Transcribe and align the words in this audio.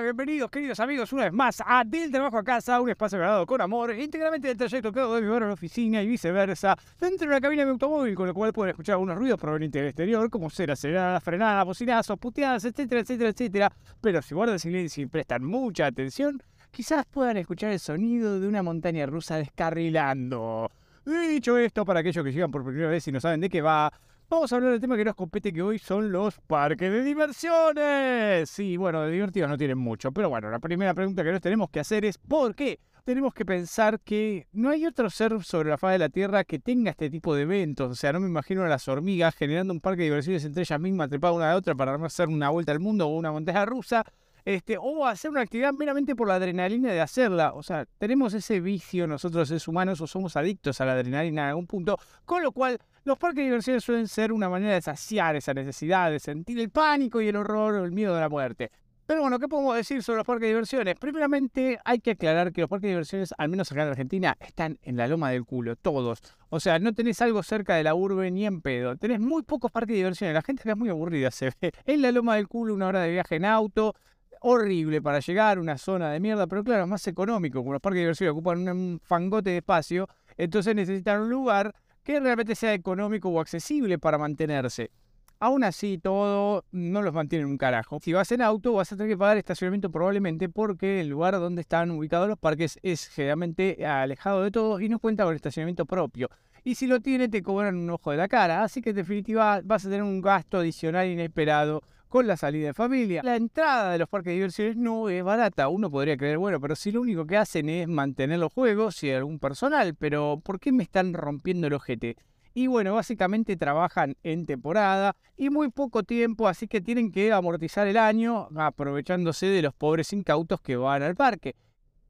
Bienvenidos 0.00 0.50
queridos 0.50 0.80
amigos 0.80 1.12
una 1.12 1.24
vez 1.24 1.34
más 1.34 1.62
a 1.64 1.84
Del 1.84 2.10
Trabajo 2.10 2.38
a 2.38 2.42
Casa, 2.42 2.80
un 2.80 2.88
espacio 2.88 3.18
grabado 3.18 3.44
con 3.44 3.60
amor, 3.60 3.94
íntegramente 3.94 4.48
del 4.48 4.56
trayecto 4.56 4.90
que 4.90 5.00
hago 5.00 5.16
de 5.16 5.20
mi 5.20 5.28
barrio 5.28 5.44
a 5.44 5.48
la 5.48 5.54
oficina 5.54 6.02
y 6.02 6.06
viceversa, 6.06 6.78
dentro 6.98 7.28
de 7.28 7.34
la 7.34 7.40
cabina 7.42 7.60
de 7.60 7.66
mi 7.66 7.72
automóvil, 7.72 8.14
con 8.14 8.26
lo 8.26 8.32
cual 8.32 8.54
pueden 8.54 8.70
escuchar 8.70 8.94
algunos 8.94 9.18
ruidos 9.18 9.38
provenientes 9.38 9.82
del 9.82 9.90
exterior, 9.90 10.30
como 10.30 10.48
ser 10.48 10.70
aceleradas, 10.70 11.22
frenadas, 11.22 11.66
bocinazos, 11.66 12.18
puteadas, 12.18 12.64
etcétera, 12.64 13.02
etcétera, 13.02 13.30
etcétera. 13.30 13.72
Pero 14.00 14.22
si 14.22 14.34
guardan 14.34 14.58
silencio 14.58 15.04
y 15.04 15.06
prestan 15.06 15.44
mucha 15.44 15.86
atención, 15.86 16.42
quizás 16.70 17.04
puedan 17.04 17.36
escuchar 17.36 17.72
el 17.72 17.78
sonido 17.78 18.40
de 18.40 18.48
una 18.48 18.62
montaña 18.62 19.04
rusa 19.04 19.36
descarrilando. 19.36 20.70
Dicho 21.04 21.58
esto, 21.58 21.84
para 21.84 22.00
aquellos 22.00 22.24
que 22.24 22.32
llegan 22.32 22.50
por 22.50 22.64
primera 22.64 22.88
vez 22.88 23.06
y 23.08 23.12
no 23.12 23.20
saben 23.20 23.40
de 23.40 23.50
qué 23.50 23.60
va, 23.60 23.92
Vamos 24.32 24.50
a 24.50 24.56
hablar 24.56 24.70
del 24.70 24.80
tema 24.80 24.96
que 24.96 25.04
nos 25.04 25.14
compete 25.14 25.52
que 25.52 25.60
hoy 25.60 25.78
son 25.78 26.10
los 26.10 26.40
parques 26.46 26.90
de 26.90 27.02
diversiones. 27.02 28.48
Sí, 28.48 28.78
bueno, 28.78 29.02
de 29.02 29.12
divertidos 29.12 29.50
no 29.50 29.58
tienen 29.58 29.76
mucho, 29.76 30.10
pero 30.10 30.30
bueno, 30.30 30.48
la 30.48 30.58
primera 30.58 30.94
pregunta 30.94 31.22
que 31.22 31.32
nos 31.32 31.42
tenemos 31.42 31.68
que 31.68 31.80
hacer 31.80 32.06
es 32.06 32.16
¿por 32.16 32.54
qué? 32.54 32.80
Tenemos 33.04 33.34
que 33.34 33.44
pensar 33.44 34.00
que 34.00 34.48
no 34.52 34.70
hay 34.70 34.86
otro 34.86 35.10
ser 35.10 35.44
sobre 35.44 35.68
la 35.68 35.76
faz 35.76 35.92
de 35.92 35.98
la 35.98 36.08
Tierra 36.08 36.44
que 36.44 36.58
tenga 36.58 36.92
este 36.92 37.10
tipo 37.10 37.34
de 37.34 37.42
eventos. 37.42 37.90
O 37.90 37.94
sea, 37.94 38.14
no 38.14 38.20
me 38.20 38.26
imagino 38.26 38.64
a 38.64 38.68
las 38.68 38.88
hormigas 38.88 39.34
generando 39.34 39.74
un 39.74 39.82
parque 39.82 39.98
de 39.98 40.04
diversiones 40.04 40.46
entre 40.46 40.62
ellas 40.62 40.80
mismas, 40.80 41.10
trepadas 41.10 41.36
una 41.36 41.52
a 41.52 41.56
otra 41.56 41.74
para 41.74 41.94
hacer 41.96 42.28
una 42.28 42.48
vuelta 42.48 42.72
al 42.72 42.80
mundo 42.80 43.08
o 43.08 43.18
una 43.18 43.32
montaña 43.32 43.66
rusa 43.66 44.02
este, 44.46 44.78
o 44.80 45.06
hacer 45.06 45.30
una 45.30 45.42
actividad 45.42 45.74
meramente 45.74 46.16
por 46.16 46.26
la 46.26 46.36
adrenalina 46.36 46.90
de 46.90 47.02
hacerla. 47.02 47.52
O 47.52 47.62
sea, 47.62 47.86
tenemos 47.98 48.32
ese 48.32 48.60
vicio 48.60 49.06
nosotros 49.06 49.48
seres 49.48 49.68
humanos 49.68 50.00
o 50.00 50.06
somos 50.06 50.36
adictos 50.36 50.80
a 50.80 50.86
la 50.86 50.92
adrenalina 50.92 51.42
en 51.42 51.48
algún 51.50 51.66
punto, 51.66 51.98
con 52.24 52.42
lo 52.42 52.52
cual 52.52 52.80
los 53.04 53.18
parques 53.18 53.38
de 53.38 53.44
diversiones 53.44 53.84
suelen 53.84 54.08
ser 54.08 54.32
una 54.32 54.48
manera 54.48 54.74
de 54.74 54.82
saciar 54.82 55.36
esa 55.36 55.54
necesidad, 55.54 56.10
de 56.10 56.20
sentir 56.20 56.58
el 56.60 56.70
pánico 56.70 57.20
y 57.20 57.28
el 57.28 57.36
horror 57.36 57.74
o 57.74 57.84
el 57.84 57.92
miedo 57.92 58.14
de 58.14 58.20
la 58.20 58.28
muerte. 58.28 58.70
Pero 59.04 59.22
bueno, 59.22 59.38
¿qué 59.40 59.48
podemos 59.48 59.74
decir 59.74 60.02
sobre 60.02 60.18
los 60.18 60.26
parques 60.26 60.42
de 60.42 60.48
diversiones? 60.48 60.94
Primeramente, 60.98 61.78
hay 61.84 61.98
que 61.98 62.12
aclarar 62.12 62.52
que 62.52 62.60
los 62.60 62.70
parques 62.70 62.84
de 62.84 62.90
diversiones, 62.90 63.34
al 63.36 63.48
menos 63.48 63.70
acá 63.72 63.82
en 63.82 63.88
Argentina, 63.88 64.36
están 64.40 64.78
en 64.82 64.96
la 64.96 65.08
loma 65.08 65.30
del 65.30 65.44
culo, 65.44 65.74
todos. 65.74 66.20
O 66.50 66.60
sea, 66.60 66.78
no 66.78 66.94
tenés 66.94 67.20
algo 67.20 67.42
cerca 67.42 67.74
de 67.74 67.82
la 67.82 67.94
urbe 67.94 68.30
ni 68.30 68.46
en 68.46 68.62
pedo. 68.62 68.96
Tenés 68.96 69.18
muy 69.18 69.42
pocos 69.42 69.72
parques 69.72 69.94
de 69.94 69.96
diversiones. 69.96 70.34
La 70.34 70.42
gente 70.42 70.62
acá 70.62 70.72
es 70.72 70.78
muy 70.78 70.88
aburrida, 70.88 71.30
se 71.32 71.50
ve. 71.60 71.72
En 71.84 72.00
la 72.00 72.12
loma 72.12 72.36
del 72.36 72.46
culo, 72.46 72.74
una 72.74 72.86
hora 72.86 73.02
de 73.02 73.10
viaje 73.10 73.36
en 73.36 73.44
auto 73.44 73.94
horrible 74.40 75.02
para 75.02 75.20
llegar, 75.20 75.58
una 75.58 75.78
zona 75.78 76.10
de 76.10 76.20
mierda, 76.20 76.46
pero 76.46 76.64
claro, 76.64 76.82
es 76.82 76.88
más 76.88 77.06
económico, 77.06 77.60
como 77.60 77.72
los 77.72 77.80
parques 77.80 77.98
de 77.98 78.02
diversiones 78.02 78.32
ocupan 78.32 78.68
un 78.68 79.00
fangote 79.02 79.50
de 79.50 79.58
espacio, 79.58 80.08
entonces 80.36 80.74
necesitan 80.74 81.22
un 81.22 81.30
lugar 81.30 81.74
que 82.04 82.20
realmente 82.20 82.54
sea 82.54 82.74
económico 82.74 83.28
o 83.28 83.40
accesible 83.40 83.98
para 83.98 84.18
mantenerse. 84.18 84.90
Aún 85.38 85.64
así, 85.64 85.98
todo 85.98 86.64
no 86.70 87.02
los 87.02 87.12
mantiene 87.12 87.44
un 87.44 87.58
carajo. 87.58 87.98
Si 88.00 88.12
vas 88.12 88.30
en 88.30 88.42
auto, 88.42 88.74
vas 88.74 88.92
a 88.92 88.96
tener 88.96 89.10
que 89.10 89.18
pagar 89.18 89.36
estacionamiento 89.38 89.90
probablemente 89.90 90.48
porque 90.48 91.00
el 91.00 91.08
lugar 91.08 91.34
donde 91.34 91.62
están 91.62 91.90
ubicados 91.90 92.28
los 92.28 92.38
parques 92.38 92.78
es 92.82 93.08
generalmente 93.08 93.84
alejado 93.84 94.44
de 94.44 94.52
todo 94.52 94.80
y 94.80 94.88
no 94.88 95.00
cuenta 95.00 95.24
con 95.24 95.34
estacionamiento 95.34 95.84
propio. 95.84 96.28
Y 96.62 96.76
si 96.76 96.86
lo 96.86 97.00
tiene, 97.00 97.28
te 97.28 97.42
cobran 97.42 97.76
un 97.76 97.90
ojo 97.90 98.12
de 98.12 98.18
la 98.18 98.28
cara. 98.28 98.62
Así 98.62 98.80
que 98.82 98.90
en 98.90 98.96
definitiva 98.96 99.60
vas 99.64 99.84
a 99.84 99.88
tener 99.88 100.04
un 100.04 100.20
gasto 100.20 100.58
adicional 100.58 101.08
inesperado 101.08 101.82
con 102.12 102.26
la 102.26 102.36
salida 102.36 102.66
de 102.66 102.74
familia. 102.74 103.22
La 103.24 103.36
entrada 103.36 103.92
de 103.92 103.96
los 103.96 104.06
parques 104.06 104.32
de 104.32 104.34
diversiones 104.34 104.76
no 104.76 105.08
es 105.08 105.24
barata. 105.24 105.68
Uno 105.68 105.90
podría 105.90 106.14
creer, 106.18 106.36
bueno, 106.36 106.60
pero 106.60 106.76
si 106.76 106.92
lo 106.92 107.00
único 107.00 107.26
que 107.26 107.38
hacen 107.38 107.70
es 107.70 107.88
mantener 107.88 108.38
los 108.38 108.52
juegos 108.52 109.02
y 109.02 109.10
algún 109.10 109.38
personal, 109.38 109.94
pero 109.94 110.38
¿por 110.44 110.60
qué 110.60 110.72
me 110.72 110.82
están 110.82 111.14
rompiendo 111.14 111.68
el 111.68 111.72
ojete? 111.72 112.18
Y 112.52 112.66
bueno, 112.66 112.92
básicamente 112.92 113.56
trabajan 113.56 114.14
en 114.22 114.44
temporada 114.44 115.16
y 115.38 115.48
muy 115.48 115.70
poco 115.70 116.02
tiempo, 116.02 116.48
así 116.48 116.68
que 116.68 116.82
tienen 116.82 117.10
que 117.10 117.32
amortizar 117.32 117.86
el 117.86 117.96
año 117.96 118.46
aprovechándose 118.56 119.46
de 119.46 119.62
los 119.62 119.72
pobres 119.72 120.12
incautos 120.12 120.60
que 120.60 120.76
van 120.76 121.02
al 121.02 121.16
parque. 121.16 121.56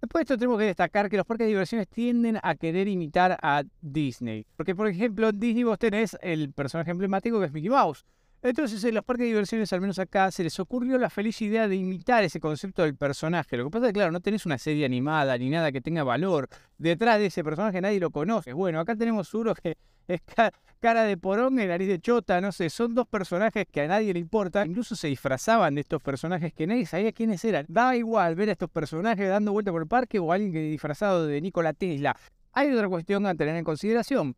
Después 0.01 0.23
de 0.23 0.35
esto 0.35 0.37
tenemos 0.37 0.59
que 0.59 0.65
destacar 0.65 1.09
que 1.11 1.17
los 1.17 1.27
parques 1.27 1.45
de 1.45 1.51
diversiones 1.51 1.87
tienden 1.87 2.41
a 2.43 2.57
querer 2.57 2.89
imitar 2.89 3.39
a 3.41 3.63
Disney. 3.81 4.47
Porque 4.57 4.75
por 4.75 4.89
ejemplo 4.89 5.29
en 5.29 5.39
Disney 5.39 5.63
vos 5.63 5.79
tenés 5.79 6.19
el 6.23 6.53
personaje 6.53 6.91
emblemático 6.91 7.39
que 7.39 7.47
es 7.47 7.53
Mickey 7.53 7.71
Mouse. 7.71 8.05
Entonces 8.45 8.83
en 8.83 8.97
los 8.97 9.05
parques 9.05 9.23
de 9.23 9.29
diversiones, 9.29 9.73
al 9.73 9.81
menos 9.81 10.01
acá, 10.01 10.33
se 10.33 10.43
les 10.43 10.59
ocurrió 10.59 10.99
la 10.99 11.11
feliz 11.11 11.41
idea 11.43 11.69
de 11.69 11.77
imitar 11.77 12.25
ese 12.25 12.41
concepto 12.41 12.83
del 12.83 12.97
personaje. 12.97 13.57
Lo 13.57 13.65
que 13.65 13.71
pasa 13.71 13.87
es 13.87 13.91
que, 13.91 13.95
claro, 13.95 14.11
no 14.11 14.21
tenés 14.21 14.45
una 14.47 14.59
serie 14.59 14.85
animada 14.85 15.39
ni 15.39 15.49
nada 15.49 15.71
que 15.71 15.81
tenga 15.81 16.03
valor. 16.03 16.49
Detrás 16.77 17.21
de 17.21 17.27
ese 17.27 17.45
personaje 17.45 17.81
nadie 17.81 18.01
lo 18.01 18.11
conoce. 18.11 18.53
Bueno, 18.53 18.81
acá 18.81 18.97
tenemos 18.97 19.33
uno 19.35 19.55
que 19.55 19.77
es 20.09 20.21
cara 20.81 21.05
de 21.05 21.17
porón 21.17 21.61
y 21.61 21.67
nariz 21.67 21.87
de 21.87 22.01
chota, 22.01 22.41
no 22.41 22.51
sé. 22.51 22.69
Son 22.69 22.93
dos 22.93 23.07
personajes 23.07 23.65
que 23.71 23.83
a 23.83 23.87
nadie 23.87 24.13
le 24.13 24.19
importa. 24.19 24.67
Incluso 24.67 24.97
se 24.97 25.07
disfrazaban 25.07 25.77
de 25.77 25.83
estos 25.83 26.03
personajes 26.03 26.53
que 26.53 26.67
nadie 26.67 26.85
sabía 26.85 27.13
quiénes 27.13 27.45
eran. 27.45 27.65
Da 27.69 27.95
igual 27.95 28.35
ver 28.35 28.49
a 28.49 28.53
estos 28.53 28.71
personajes 28.71 29.29
dando 29.29 29.53
vuelta 29.53 29.71
por 29.71 29.83
el 29.83 29.89
parque 29.89 30.19
o 30.19 30.33
alguien 30.33 30.53
que 30.53 30.59
disfrazado 30.59 31.29
de 31.29 31.41
Nikola 31.41 31.75
Tesla. 31.75 32.17
Hay 32.55 32.73
otra 32.73 32.89
cuestión 32.89 33.25
a 33.25 33.37
tener 33.37 33.55
en 33.55 33.63
consideración. 33.63 34.35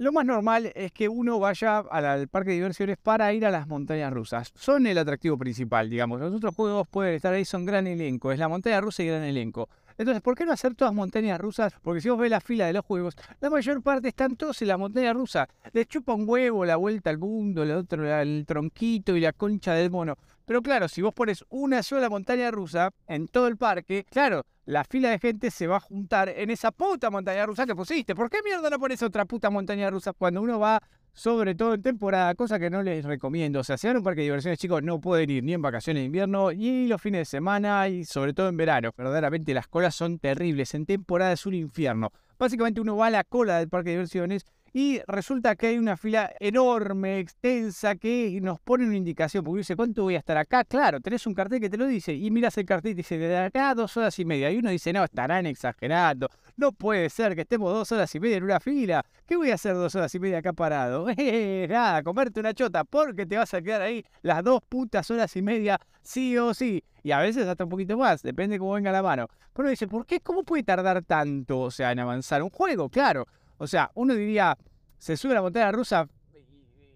Lo 0.00 0.12
más 0.12 0.24
normal 0.24 0.72
es 0.74 0.92
que 0.92 1.10
uno 1.10 1.38
vaya 1.38 1.80
al 1.80 2.26
parque 2.28 2.48
de 2.48 2.56
diversiones 2.56 2.96
para 2.96 3.34
ir 3.34 3.44
a 3.44 3.50
las 3.50 3.68
montañas 3.68 4.10
rusas. 4.10 4.50
Son 4.54 4.86
el 4.86 4.96
atractivo 4.96 5.36
principal, 5.36 5.90
digamos. 5.90 6.18
Los 6.18 6.32
otros 6.32 6.54
juegos 6.54 6.88
pueden 6.88 7.16
estar 7.16 7.34
ahí, 7.34 7.44
son 7.44 7.66
gran 7.66 7.86
elenco. 7.86 8.32
Es 8.32 8.38
la 8.38 8.48
montaña 8.48 8.80
rusa 8.80 9.02
y 9.02 9.08
gran 9.08 9.24
elenco. 9.24 9.68
Entonces, 9.98 10.22
¿por 10.22 10.34
qué 10.34 10.46
no 10.46 10.52
hacer 10.52 10.74
todas 10.74 10.94
montañas 10.94 11.38
rusas? 11.38 11.74
Porque 11.82 12.00
si 12.00 12.08
vos 12.08 12.18
ves 12.18 12.30
la 12.30 12.40
fila 12.40 12.66
de 12.66 12.72
los 12.72 12.82
juegos, 12.82 13.14
la 13.42 13.50
mayor 13.50 13.82
parte 13.82 14.08
están 14.08 14.36
todos 14.36 14.62
en 14.62 14.68
la 14.68 14.78
montaña 14.78 15.12
rusa. 15.12 15.46
Les 15.74 15.86
chupa 15.86 16.14
un 16.14 16.26
huevo 16.26 16.64
la 16.64 16.76
vuelta 16.76 17.10
al 17.10 17.18
mundo, 17.18 17.62
el 17.62 17.72
otro 17.72 18.10
el 18.10 18.46
tronquito 18.46 19.14
y 19.14 19.20
la 19.20 19.34
concha 19.34 19.74
del 19.74 19.90
mono. 19.90 20.16
Pero 20.50 20.62
claro, 20.62 20.88
si 20.88 21.00
vos 21.00 21.14
pones 21.14 21.44
una 21.48 21.80
sola 21.80 22.08
montaña 22.08 22.50
rusa 22.50 22.90
en 23.06 23.28
todo 23.28 23.46
el 23.46 23.56
parque, 23.56 24.04
claro, 24.10 24.44
la 24.64 24.82
fila 24.82 25.10
de 25.10 25.20
gente 25.20 25.48
se 25.48 25.68
va 25.68 25.76
a 25.76 25.80
juntar 25.80 26.28
en 26.28 26.50
esa 26.50 26.72
puta 26.72 27.08
montaña 27.08 27.46
rusa 27.46 27.66
que 27.66 27.76
pusiste. 27.76 28.16
¿Por 28.16 28.28
qué 28.28 28.38
mierda 28.42 28.68
no 28.68 28.80
pones 28.80 29.00
otra 29.04 29.26
puta 29.26 29.48
montaña 29.48 29.88
rusa 29.90 30.12
cuando 30.12 30.42
uno 30.42 30.58
va, 30.58 30.82
sobre 31.12 31.54
todo 31.54 31.74
en 31.74 31.82
temporada? 31.82 32.34
Cosa 32.34 32.58
que 32.58 32.68
no 32.68 32.82
les 32.82 33.04
recomiendo. 33.04 33.60
O 33.60 33.62
sea, 33.62 33.78
si 33.78 33.86
van 33.86 33.94
a 33.94 33.98
un 34.00 34.04
parque 34.04 34.22
de 34.22 34.24
diversiones, 34.24 34.58
chicos, 34.58 34.82
no 34.82 35.00
pueden 35.00 35.30
ir 35.30 35.44
ni 35.44 35.52
en 35.52 35.62
vacaciones 35.62 36.00
de 36.00 36.06
invierno, 36.06 36.50
ni 36.50 36.88
los 36.88 37.00
fines 37.00 37.20
de 37.20 37.24
semana, 37.26 37.86
y 37.86 38.04
sobre 38.04 38.32
todo 38.32 38.48
en 38.48 38.56
verano. 38.56 38.90
Verdaderamente 38.96 39.54
las 39.54 39.68
colas 39.68 39.94
son 39.94 40.18
terribles. 40.18 40.74
En 40.74 40.84
temporada 40.84 41.30
es 41.30 41.46
un 41.46 41.54
infierno. 41.54 42.10
Básicamente 42.40 42.80
uno 42.80 42.96
va 42.96 43.06
a 43.06 43.10
la 43.10 43.22
cola 43.22 43.58
del 43.58 43.68
parque 43.68 43.90
de 43.90 43.96
diversiones 43.98 44.44
y 44.72 45.00
resulta 45.06 45.56
que 45.56 45.68
hay 45.68 45.78
una 45.78 45.96
fila 45.96 46.32
enorme, 46.38 47.18
extensa, 47.18 47.96
que 47.96 48.38
nos 48.40 48.60
pone 48.60 48.86
una 48.86 48.96
indicación, 48.96 49.42
porque 49.42 49.58
dice, 49.58 49.76
¿cuánto 49.76 50.04
voy 50.04 50.14
a 50.14 50.18
estar 50.18 50.36
acá? 50.36 50.64
Claro, 50.64 51.00
tenés 51.00 51.26
un 51.26 51.34
cartel 51.34 51.60
que 51.60 51.68
te 51.68 51.76
lo 51.76 51.86
dice, 51.86 52.14
y 52.14 52.30
miras 52.30 52.56
el 52.58 52.66
cartel 52.66 52.92
y 52.92 52.94
dice, 52.94 53.18
de 53.18 53.36
acá 53.36 53.74
dos 53.74 53.96
horas 53.96 54.18
y 54.18 54.24
media, 54.24 54.50
y 54.50 54.58
uno 54.58 54.70
dice, 54.70 54.92
no, 54.92 55.02
estarán 55.02 55.46
exagerando, 55.46 56.28
no 56.56 56.72
puede 56.72 57.10
ser 57.10 57.34
que 57.34 57.42
estemos 57.42 57.72
dos 57.72 57.90
horas 57.92 58.14
y 58.14 58.20
media 58.20 58.36
en 58.36 58.44
una 58.44 58.60
fila, 58.60 59.04
¿qué 59.26 59.36
voy 59.36 59.50
a 59.50 59.54
hacer 59.54 59.74
dos 59.74 59.94
horas 59.94 60.14
y 60.14 60.20
media 60.20 60.38
acá 60.38 60.52
parado? 60.52 61.06
Eh, 61.20 61.66
nada, 61.68 62.02
comerte 62.02 62.40
una 62.40 62.54
chota, 62.54 62.82
porque 62.82 63.26
te 63.26 63.36
vas 63.36 63.52
a 63.52 63.60
quedar 63.60 63.82
ahí 63.82 64.02
las 64.22 64.42
dos 64.42 64.62
putas 64.68 65.10
horas 65.10 65.36
y 65.36 65.42
media, 65.42 65.78
sí 66.02 66.36
o 66.38 66.54
sí, 66.54 66.82
y 67.02 67.10
a 67.12 67.18
veces 67.18 67.46
hasta 67.46 67.64
un 67.64 67.70
poquito 67.70 67.96
más, 67.96 68.22
depende 68.22 68.58
cómo 68.58 68.72
venga 68.72 68.90
la 68.90 69.02
mano. 69.02 69.26
Pero 69.52 69.64
uno 69.64 69.70
dice, 69.70 69.86
¿por 69.86 70.06
qué? 70.06 70.20
¿Cómo 70.20 70.44
puede 70.44 70.62
tardar 70.62 71.02
tanto, 71.02 71.60
o 71.60 71.70
sea, 71.70 71.92
en 71.92 71.98
avanzar 71.98 72.42
un 72.42 72.50
juego? 72.50 72.88
Claro, 72.88 73.26
o 73.60 73.66
sea, 73.66 73.90
uno 73.94 74.14
diría, 74.14 74.56
se 74.96 75.18
sube 75.18 75.32
a 75.32 75.34
la 75.34 75.42
montaña 75.42 75.70
rusa 75.70 76.08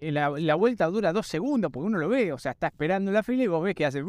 y 0.01 0.11
la, 0.11 0.55
vuelta 0.55 0.87
dura 0.87 1.13
dos 1.13 1.27
segundos 1.27 1.71
porque 1.71 1.87
uno 1.87 1.99
lo 1.99 2.09
ve, 2.09 2.33
o 2.33 2.39
sea, 2.39 2.53
está 2.53 2.69
esperando 2.69 3.13
la 3.13 3.23
fila 3.23 3.45
y 3.45 3.47
vos 3.49 3.63
ves 3.63 3.75
que 3.75 3.85
hace, 3.85 4.03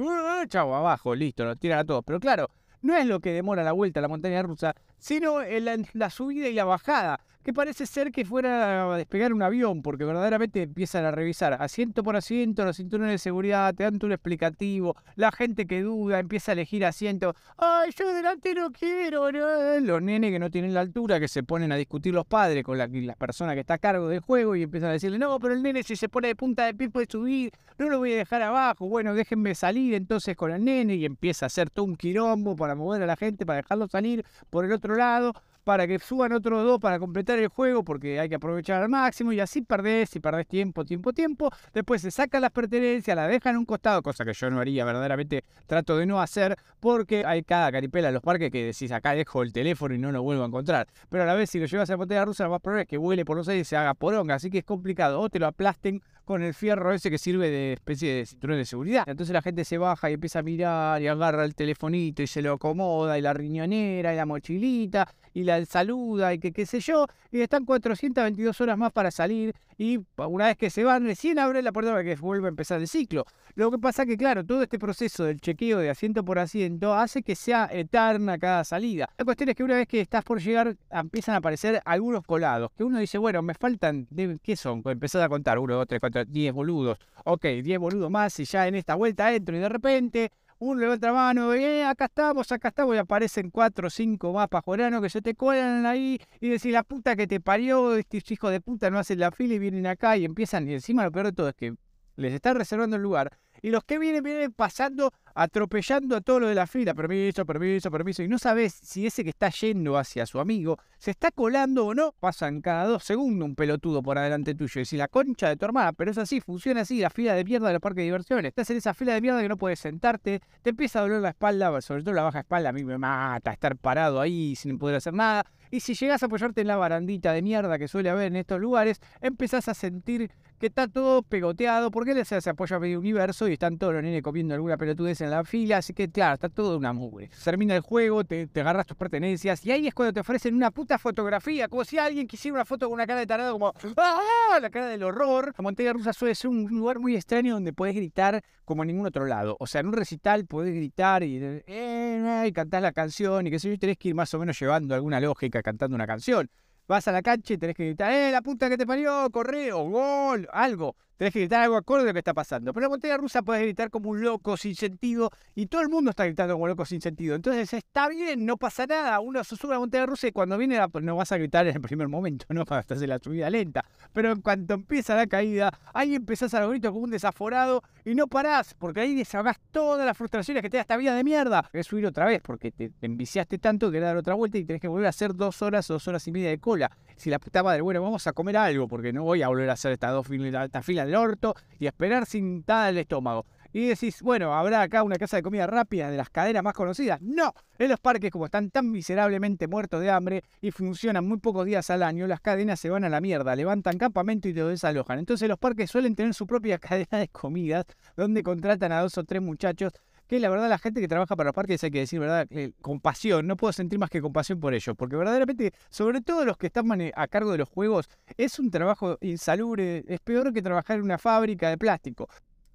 chau, 0.48 0.74
abajo, 0.74 1.14
listo, 1.14 1.44
lo 1.44 1.58
tiran 1.58 1.80
a 1.80 1.84
todos. 1.84 2.06
Pero 2.06 2.18
claro, 2.18 2.50
no 2.82 2.96
es 2.96 3.06
lo 3.08 3.20
que 3.20 3.34
demora 3.34 3.62
la 3.62 3.74
vuelta 3.74 4.00
a 4.00 4.02
la 4.02 4.08
montaña 4.08 4.42
rusa, 4.42 4.74
sino 4.98 5.40
la 5.42 6.10
subida 6.10 6.48
y 6.48 6.54
la 6.54 6.64
bajada 6.64 7.20
que 7.46 7.54
parece 7.54 7.86
ser 7.86 8.12
que 8.12 8.26
fuera 8.26 8.92
a 8.92 8.98
despegar 8.98 9.32
un 9.32 9.44
avión, 9.44 9.84
porque 9.84 10.04
verdaderamente 10.04 10.64
empiezan 10.64 11.06
a 11.06 11.12
revisar 11.12 11.54
asiento 11.54 12.02
por 12.02 12.16
asiento, 12.16 12.66
los 12.66 12.78
cinturones 12.78 13.14
de 13.14 13.18
seguridad, 13.20 13.72
te 13.76 13.84
dan 13.84 14.00
un 14.02 14.14
explicativo, 14.14 14.96
la 15.16 15.32
gente 15.32 15.68
que 15.68 15.84
duda 15.84 16.18
empieza 16.18 16.52
a 16.52 16.54
elegir 16.54 16.84
asiento, 16.84 17.36
ay, 17.58 17.92
yo 17.96 18.12
delante 18.16 18.56
no 18.56 18.72
quiero, 18.72 19.30
los 19.32 20.02
nenes 20.02 20.32
que 20.32 20.40
no 20.40 20.50
tienen 20.50 20.74
la 20.74 20.80
altura, 20.80 21.20
que 21.20 21.28
se 21.28 21.44
ponen 21.44 21.72
a 21.72 21.76
discutir 21.76 22.16
los 22.16 22.26
padres 22.26 22.64
con 22.64 22.80
la, 22.80 22.88
la 22.88 23.14
persona 23.14 23.54
que 23.54 23.60
está 23.60 23.76
a 23.76 23.78
cargo 23.78 24.08
del 24.08 24.22
juego 24.22 24.56
y 24.56 24.64
empiezan 24.64 24.90
a 24.90 24.94
decirle, 24.94 25.20
no, 25.20 25.40
pero 25.40 25.54
el 25.54 25.62
nene 25.62 25.84
si 25.84 25.96
se 25.96 26.10
pone 26.10 26.30
de 26.30 26.36
punta 26.36 26.66
de 26.66 26.74
pie 26.74 26.90
puede 26.90 27.06
subir, 27.08 27.52
no 27.78 27.90
lo 27.90 28.00
voy 28.00 28.14
a 28.14 28.18
dejar 28.18 28.42
abajo, 28.42 28.88
bueno, 28.90 29.14
déjenme 29.14 29.54
salir 29.54 29.94
entonces 29.94 30.36
con 30.36 30.52
el 30.52 30.66
nene 30.66 30.96
y 30.96 31.06
empieza 31.06 31.46
a 31.46 31.48
hacer 31.48 31.70
todo 31.70 31.86
un 31.86 31.96
quilombo 31.96 32.56
para 32.56 32.74
mover 32.74 33.04
a 33.04 33.06
la 33.06 33.16
gente, 33.16 33.46
para 33.46 33.58
dejarlo 33.58 33.88
salir 33.88 34.26
por 34.50 34.66
el 34.66 34.72
otro 34.72 34.96
lado 34.96 35.34
para 35.66 35.88
que 35.88 36.00
suban 36.00 36.32
otros 36.32 36.64
dos 36.64 36.80
para 36.80 37.00
completar 37.00 37.40
el 37.40 37.50
juego 37.50 37.84
porque 37.84 38.20
hay 38.20 38.30
que 38.30 38.36
aprovechar 38.36 38.84
al 38.84 38.88
máximo 38.88 39.34
y 39.34 39.40
así 39.40 39.64
perdés 39.64 40.16
y 40.16 40.20
perdés 40.20 40.48
tiempo, 40.48 40.86
tiempo, 40.86 41.12
tiempo. 41.12 41.50
Después 41.74 42.04
se 42.04 42.12
sacan 42.12 42.42
las 42.42 42.52
pertenencias, 42.52 43.16
las 43.18 43.30
dejan 43.30 43.56
en 43.56 43.60
un 43.60 43.66
costado, 43.66 44.02
cosa 44.04 44.24
que 44.24 44.34
yo 44.34 44.50
no 44.52 44.60
haría, 44.60 44.86
verdaderamente 44.86 45.44
trato 45.66 45.98
de 45.98 46.06
no 46.06 46.22
hacer 46.22 46.56
porque 46.80 47.26
hay 47.26 47.42
cada 47.42 47.72
caripela 47.72 48.10
en 48.10 48.14
los 48.14 48.24
parques 48.24 48.52
que 48.52 48.64
decís 48.64 48.92
acá 48.92 49.16
dejo 49.16 49.42
el 49.42 49.52
teléfono 49.52 49.96
y 49.96 49.98
no 49.98 50.12
lo 50.12 50.22
vuelvo 50.22 50.44
a 50.44 50.48
encontrar. 50.48 50.88
Pero 51.10 51.24
a 51.24 51.26
la 51.26 51.34
vez 51.34 51.50
si 51.50 51.60
lo 51.60 51.66
llevas 51.66 51.90
a 51.90 51.94
la 51.94 51.98
botella 51.98 52.26
rusa, 52.26 52.44
lo 52.44 52.52
más 52.52 52.62
probable 52.62 52.84
es 52.84 52.88
que 52.88 52.98
vuele 52.98 53.26
por 53.26 53.36
los 53.36 53.48
aires 53.48 53.68
y 53.68 53.70
se 53.70 53.76
haga 53.76 53.96
poronga, 53.96 54.36
así 54.36 54.52
que 54.52 54.60
es 54.60 54.66
complicado. 54.66 55.20
O 55.20 55.30
te 55.30 55.40
lo 55.40 55.48
aplasten 55.48 56.04
con 56.26 56.42
el 56.42 56.54
fierro 56.54 56.92
ese 56.92 57.10
que 57.12 57.18
sirve 57.18 57.50
de 57.50 57.74
especie 57.74 58.16
de 58.16 58.26
cinturón 58.26 58.58
de 58.58 58.66
seguridad. 58.66 59.04
Entonces 59.08 59.34
la 59.34 59.42
gente 59.42 59.64
se 59.64 59.78
baja 59.78 60.10
y 60.10 60.14
empieza 60.14 60.40
a 60.40 60.42
mirar 60.42 61.02
y 61.02 61.08
agarra 61.08 61.46
el 61.46 61.56
telefonito 61.56 62.24
y 62.24 62.28
se 62.28 62.42
lo 62.42 62.54
acomoda 62.54 63.18
y 63.18 63.22
la 63.22 63.34
riñonera 63.34 64.14
y 64.14 64.18
la 64.18 64.26
mochilita 64.26 65.08
y 65.34 65.44
la 65.44 65.64
saluda 65.66 66.34
y 66.34 66.40
que 66.40 66.52
qué 66.52 66.66
sé 66.66 66.80
yo. 66.80 67.06
Y 67.32 67.42
están 67.42 67.66
422 67.66 68.60
horas 68.60 68.78
más 68.78 68.92
para 68.92 69.12
salir 69.12 69.54
y 69.78 70.00
una 70.18 70.46
vez 70.46 70.58
que 70.58 70.70
se 70.70 70.84
van 70.84 71.06
recién 71.06 71.40
abre 71.40 71.62
la 71.62 71.72
puerta 71.72 71.92
para 71.92 72.04
que 72.04 72.16
vuelva 72.16 72.48
a 72.48 72.50
empezar 72.50 72.80
el 72.80 72.88
ciclo. 72.88 73.26
Lo 73.56 73.72
que 73.72 73.78
pasa 73.78 74.06
que 74.06 74.18
claro, 74.18 74.46
todo 74.46 74.64
este 74.64 74.80
proceso 74.80 75.24
del 75.24 75.40
chequeo 75.40 75.80
de 75.80 75.90
asiento 75.90 76.24
por 76.24 76.40
asiento 76.40 76.94
hace 76.94 77.24
que 77.24 77.36
sea 77.36 77.70
eterna 77.72 78.38
cada 78.38 78.64
salida. 78.64 79.10
La 79.18 79.26
cuestión 79.26 79.50
es 79.50 79.56
que 79.56 79.64
una 79.64 79.76
vez 79.76 79.88
que 79.88 80.02
estás 80.02 80.24
por 80.24 80.42
llegar 80.42 80.76
empiezan 80.92 81.36
a 81.36 81.38
aparecer 81.40 81.82
algunos 81.86 82.24
colados, 82.24 82.72
que 82.78 82.84
uno 82.84 83.00
dice, 83.00 83.18
bueno, 83.18 83.42
me 83.42 83.54
faltan, 83.54 84.08
¿qué 84.44 84.56
son? 84.56 84.82
Empezás 84.86 85.24
a 85.24 85.30
contar, 85.30 85.60
1, 85.60 85.74
2, 85.76 85.88
3, 85.88 86.00
4, 86.00 86.26
10 86.26 86.54
boludos. 86.54 86.98
Ok, 87.24 87.46
10 87.64 87.80
boludos 87.80 88.12
más 88.12 88.40
y 88.40 88.46
ya 88.46 88.68
en 88.68 88.76
esta 88.76 88.96
vuelta 88.96 89.34
entro 89.34 89.56
y 89.56 89.60
de 89.60 89.70
repente 89.70 90.32
uno 90.60 90.80
levanta 90.80 91.08
la 91.08 91.14
mano, 91.14 91.54
eh, 91.54 91.84
acá 91.84 92.06
estamos, 92.06 92.52
acá 92.52 92.70
estamos, 92.70 92.96
y 92.96 92.98
aparecen 92.98 93.52
cuatro 93.52 93.88
o 93.88 93.90
cinco 93.90 94.32
mapas 94.32 94.64
joranos 94.64 95.02
que 95.02 95.10
se 95.10 95.22
te 95.22 95.36
colan 95.36 95.86
ahí 95.86 96.20
y 96.40 96.50
decís, 96.50 96.72
la 96.72 96.84
puta 96.84 97.16
que 97.16 97.28
te 97.28 97.40
parió, 97.40 97.96
estos 97.96 98.32
hijos 98.32 98.52
de 98.52 98.62
puta 98.62 98.90
no 98.90 98.98
hacen 98.98 99.20
la 99.20 99.32
fila 99.32 99.56
y 99.56 99.60
vienen 99.60 99.86
acá 99.88 100.16
y 100.18 100.26
empiezan, 100.26 100.70
y 100.70 100.74
encima 100.74 101.04
lo 101.04 101.12
peor 101.12 101.28
de 101.28 101.34
todo 101.34 101.50
es 101.50 101.56
que 101.56 101.76
les 102.16 102.34
están 102.34 102.56
reservando 102.56 102.96
el 102.96 103.02
lugar. 103.02 103.38
Y 103.62 103.72
los 103.72 103.84
que 103.84 104.00
vienen, 104.00 104.24
vienen 104.24 104.54
pasando, 104.54 105.12
atropellando 105.36 106.16
a 106.16 106.22
todo 106.22 106.40
lo 106.40 106.48
de 106.48 106.56
la 106.56 106.66
fila. 106.66 106.94
Permiso, 106.94 107.46
permiso, 107.46 107.92
permiso. 107.92 108.24
Y 108.24 108.28
no 108.28 108.40
sabes 108.40 108.74
si 108.74 109.06
ese 109.06 109.24
que 109.24 109.30
está 109.30 109.50
yendo 109.50 109.98
hacia 109.98 110.26
su 110.26 110.40
amigo 110.40 110.78
se 110.98 111.12
está 111.12 111.32
colando 111.32 111.86
o 111.86 111.94
no. 111.94 112.14
Pasan 112.20 112.62
cada 112.62 112.86
dos 112.86 113.04
segundos 113.04 113.46
un 113.46 113.56
pelotudo 113.56 114.02
por 114.02 114.18
adelante 114.18 114.56
tuyo. 114.56 114.82
Y 114.82 114.86
si 114.86 114.98
la 114.98 115.08
concha 115.08 115.50
de 115.50 115.58
tu 115.58 115.66
hermana, 115.66 115.94
pero 115.94 116.12
es 116.12 116.18
así, 116.18 116.42
funciona 116.42 116.82
así, 116.82 117.00
la 117.00 117.10
fila 117.10 117.34
de 117.34 117.44
mierda 117.44 117.68
de 117.68 117.74
los 117.74 117.82
parques 117.82 117.98
de 117.98 118.06
diversiones. 118.06 118.50
Estás 118.50 118.70
en 118.72 118.78
esa 118.78 118.94
fila 118.94 119.14
de 119.14 119.22
mierda 119.22 119.42
que 119.42 119.50
no 119.50 119.58
puedes 119.58 119.80
sentarte, 119.80 120.42
te 120.62 120.70
empieza 120.70 121.00
a 121.00 121.02
doler 121.04 121.22
la 121.22 121.30
espalda, 121.30 121.82
sobre 121.82 122.04
todo 122.04 122.14
la 122.14 122.24
baja 122.24 122.40
espalda, 122.40 122.70
a 122.70 122.74
mí 122.74 122.84
me 122.84 122.98
mata 122.98 123.52
estar 123.52 123.76
parado 123.76 124.22
ahí 124.22 124.56
sin 124.56 124.78
poder 124.78 124.96
hacer 124.96 125.14
nada. 125.14 125.46
Y 125.72 125.82
si 125.82 125.94
llegas 125.94 126.24
a 126.24 126.28
apoyarte 126.28 126.62
en 126.62 126.68
la 126.68 126.78
barandita 126.78 127.34
de 127.34 127.42
mierda 127.42 127.78
que 127.78 127.88
suele 127.88 128.10
haber 128.10 128.28
en 128.28 128.38
estos 128.38 128.60
lugares, 128.60 129.02
empezás 129.22 129.68
a 129.68 129.74
sentir 129.74 130.32
que 130.60 130.68
está 130.68 130.88
todo 130.88 131.22
pegoteado, 131.22 131.92
porque 131.92 132.12
él 132.12 132.26
se 132.26 132.50
apoya 132.50 132.78
a 132.78 132.80
medio 132.80 133.00
universo 133.00 133.48
y 133.50 133.54
están 133.54 133.78
todos 133.78 133.94
los 133.94 134.04
nenes 134.04 134.22
comiendo 134.22 134.54
alguna 134.54 134.78
pelotudez 134.78 135.20
en 135.26 135.32
la 135.32 135.44
fila, 135.44 135.78
así 135.78 135.94
que 135.94 136.10
claro, 136.10 136.36
está 136.36 136.50
todo 136.50 136.78
una 136.78 136.94
mugre. 136.94 137.30
Termina 137.44 137.76
el 137.76 137.82
juego, 137.82 138.24
te, 138.24 138.50
agarras 138.56 138.86
tus 138.86 138.98
pertenencias 138.98 139.66
y 139.66 139.72
ahí 139.72 139.88
es 139.88 139.94
cuando 139.94 140.14
te 140.14 140.20
ofrecen 140.22 140.56
una 140.56 140.72
puta 140.72 140.98
fotografía, 140.98 141.68
como 141.68 141.84
si 141.84 141.98
alguien 141.98 142.28
quisiera 142.28 142.56
una 142.56 142.66
foto 142.66 142.88
con 142.88 142.94
una 142.94 143.06
cara 143.06 143.20
de 143.20 143.28
tarado 143.28 143.54
como 143.54 143.74
¡Ah! 143.98 144.60
la 144.62 144.70
cara 144.70 144.88
del 144.88 145.04
horror. 145.04 145.54
La 145.58 145.62
montaña 145.62 145.94
rusa 145.94 146.14
suele 146.14 146.36
ser 146.36 146.50
un 146.50 146.66
lugar 146.68 147.00
muy 147.00 147.16
extraño 147.16 147.56
donde 147.56 147.74
puedes 147.74 147.96
gritar 147.96 148.42
como 148.64 148.84
en 148.84 148.88
ningún 148.88 149.08
otro 149.08 149.26
lado. 149.26 149.58
O 149.60 149.68
sea, 149.68 149.82
en 149.82 149.88
un 149.88 149.94
recital 149.94 150.46
podés 150.46 150.74
gritar 150.74 151.24
y, 151.24 151.40
eh, 151.42 152.52
la 152.72 152.92
canción 152.92 153.48
y 153.48 153.52
que 153.52 153.60
si 153.60 153.70
yo 153.70 153.78
tenés 153.78 153.98
que 153.98 154.10
ir 154.10 154.16
más 154.16 154.34
o 154.34 154.40
menos 154.40 154.60
llevando 154.60 154.96
alguna 154.96 155.20
lógica 155.20 155.62
cantando 155.62 155.96
una 155.96 156.08
canción 156.08 156.50
vas 156.88 157.08
a 157.08 157.12
la 157.12 157.22
cancha 157.22 157.54
y 157.54 157.58
tenés 157.58 157.76
que 157.76 157.86
gritar, 157.86 158.12
¡eh, 158.12 158.32
la 158.32 158.42
puta 158.42 158.70
que 158.70 158.78
te 158.78 158.86
parió! 158.86 159.30
¡Correo! 159.32 159.90
¡Gol! 159.90 160.48
Algo. 160.52 160.96
Tenés 161.18 161.34
que 161.34 161.40
gritar 161.40 161.62
algo 161.62 161.78
acorde 161.78 162.04
a 162.04 162.06
lo 162.08 162.14
que 162.14 162.20
está 162.20 162.34
pasando. 162.34 162.74
Pero 162.74 162.86
en 162.86 162.90
la 162.90 162.90
montaña 162.90 163.18
rusa 163.18 163.42
puedes 163.42 163.64
gritar 163.64 163.90
como 163.90 164.10
un 164.10 164.22
loco 164.22 164.58
sin 164.58 164.76
sentido 164.76 165.32
y 165.54 165.68
todo 165.68 165.82
el 165.82 165.90
mundo 165.90 166.10
está 166.10 166.26
gritando 166.26 166.56
como 166.56 166.66
un 166.66 166.70
loco 166.72 166.86
sin 166.86 167.02
sentido. 167.02 167.36
Entonces 167.36 167.72
está 167.74 168.10
bien, 168.10 168.46
no 168.46 168.58
pasa 168.58 168.86
nada. 168.86 169.20
Uno 169.22 169.44
sube 169.44 169.72
a 169.72 169.76
la 169.76 169.80
montaña 169.80 170.06
rusa 170.06 170.28
y 170.28 170.32
cuando 170.32 170.58
viene 170.58 170.80
no 171.02 171.16
vas 171.16 171.32
a 171.32 171.38
gritar 171.38 171.68
en 171.68 171.76
el 171.76 171.82
primer 171.82 172.08
momento, 172.08 172.46
¿no? 172.50 172.66
Para 172.66 172.82
hacerse 172.82 173.08
la 173.08 173.20
subida 173.20 173.50
lenta. 173.50 173.86
Pero 174.14 174.32
en 174.32 174.42
cuanto 174.42 174.74
empieza 174.74 175.16
la 175.16 175.28
caída, 175.28 175.72
ahí 175.94 176.16
empezás 176.16 176.54
a 176.54 176.66
gritar 176.66 176.92
como 176.92 177.04
un 177.04 177.12
desaforado 177.12 177.82
y 178.04 178.14
no 178.14 178.28
parás, 178.28 178.74
porque 178.74 179.00
ahí 179.00 179.16
desahogás 179.16 179.58
todas 179.72 180.06
las 180.06 180.18
frustraciones 180.18 180.62
que 180.62 180.70
te 180.70 180.78
da 180.78 180.82
esta 180.82 180.98
vida 180.98 181.16
de 181.16 181.24
mierda. 181.24 181.68
Querés 181.72 181.88
subir 181.88 182.06
otra 182.06 182.26
vez 182.26 182.42
porque 182.42 182.72
te, 182.72 182.92
enviciaste 183.02 183.58
tanto 183.58 183.92
que 183.92 184.00
dar 184.00 184.18
otra 184.18 184.34
vuelta 184.34 184.58
y 184.58 184.66
tenés 184.66 184.82
que 184.82 184.88
volver 184.88 185.08
a 185.08 185.10
hacer 185.10 185.34
dos 185.34 185.62
horas 185.62 185.90
o 185.90 185.94
dos 185.94 186.08
horas 186.08 186.28
y 186.28 186.32
media 186.32 186.50
de 186.50 186.60
cola. 186.60 186.92
Si 187.16 187.30
la 187.30 187.40
puta 187.40 187.64
madre, 187.64 187.82
bueno, 187.82 188.02
vamos 188.02 188.28
a 188.28 188.34
comer 188.34 188.58
algo 188.58 188.88
porque 188.88 189.14
no 189.14 189.24
voy 189.24 189.42
a 189.42 189.48
volver 189.48 189.70
a 189.70 189.74
hacer 189.74 189.94
estas 189.94 190.12
dos 190.12 190.28
filas, 190.28 191.05
del 191.06 191.16
orto 191.16 191.56
y 191.80 191.88
esperar 191.88 192.26
sin 192.26 192.64
tal 192.64 192.96
el 192.96 192.98
estómago. 193.00 193.46
Y 193.74 193.88
decís, 193.88 194.22
bueno, 194.22 194.56
¿habrá 194.56 194.82
acá 194.82 195.04
una 195.04 195.18
casa 195.18 195.36
de 195.36 195.44
comida 195.44 195.68
rápida 195.68 196.10
de 196.10 196.16
las 196.16 196.30
cadenas 196.30 196.64
más 196.64 196.74
conocidas? 196.74 197.22
No, 197.22 197.54
en 197.78 197.90
los 197.90 198.00
parques 198.00 198.32
como 198.32 198.46
están 198.46 198.70
tan 198.70 198.90
miserablemente 198.90 199.68
muertos 199.68 200.00
de 200.00 200.10
hambre 200.10 200.44
y 200.62 200.72
funcionan 200.72 201.28
muy 201.28 201.40
pocos 201.40 201.66
días 201.66 201.90
al 201.90 202.02
año, 202.02 202.26
las 202.26 202.40
cadenas 202.40 202.80
se 202.80 202.90
van 202.90 203.04
a 203.04 203.10
la 203.10 203.20
mierda, 203.20 203.54
levantan 203.54 203.98
campamento 203.98 204.48
y 204.48 204.54
te 204.54 204.64
desalojan. 204.64 205.20
Entonces 205.20 205.50
los 205.50 205.60
parques 205.60 205.92
suelen 205.92 206.16
tener 206.16 206.34
su 206.34 206.48
propia 206.48 206.78
cadena 206.80 207.20
de 207.20 207.28
comidas 207.28 207.86
donde 208.16 208.44
contratan 208.44 208.94
a 208.94 209.02
dos 209.02 209.18
o 209.18 209.26
tres 209.26 209.42
muchachos 209.42 209.92
que 210.28 210.40
la 210.40 210.50
verdad 210.50 210.70
la 210.70 210.78
gente 210.78 211.02
que 211.02 211.08
trabaja 211.08 211.36
para 211.36 211.48
los 211.48 211.56
parques 211.56 211.84
hay 211.84 211.92
que 211.92 212.00
decir, 212.00 212.20
¿verdad? 212.20 212.48
Eh, 212.50 212.72
compasión, 212.82 213.48
no 213.48 213.58
puedo 213.58 213.72
sentir 213.74 214.00
más 214.00 214.10
que 214.10 214.22
compasión 214.22 214.60
por 214.60 214.74
ellos, 214.74 214.96
porque 214.98 215.16
verdaderamente, 215.16 215.72
sobre 215.90 216.22
todo 216.22 216.46
los 216.46 216.58
que 216.58 216.68
están 216.68 216.86
a 217.16 217.28
cargo 217.28 217.52
de 217.52 217.58
los 217.58 217.70
juegos, 217.70 218.10
es 218.38 218.60
un 218.60 218.72
trabajo 218.72 219.18
insalubre, 219.22 220.04
es 220.08 220.20
peor 220.20 220.54
que 220.54 220.62
trabajar 220.62 220.98
en 220.98 221.04
una 221.04 221.18
fábrica 221.18 221.70
de 221.70 221.78
plástico. 221.78 222.28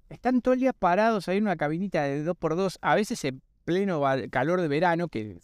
Están 0.09 0.41
todo 0.41 0.53
el 0.53 0.59
día 0.59 0.73
parados 0.73 1.27
ahí 1.27 1.37
en 1.37 1.43
una 1.43 1.55
cabinita 1.55 2.03
de 2.03 2.25
2x2, 2.25 2.77
a 2.81 2.95
veces 2.95 3.23
en 3.25 3.41
pleno 3.63 4.01
calor 4.29 4.61
de 4.61 4.67
verano, 4.67 5.07
que 5.07 5.37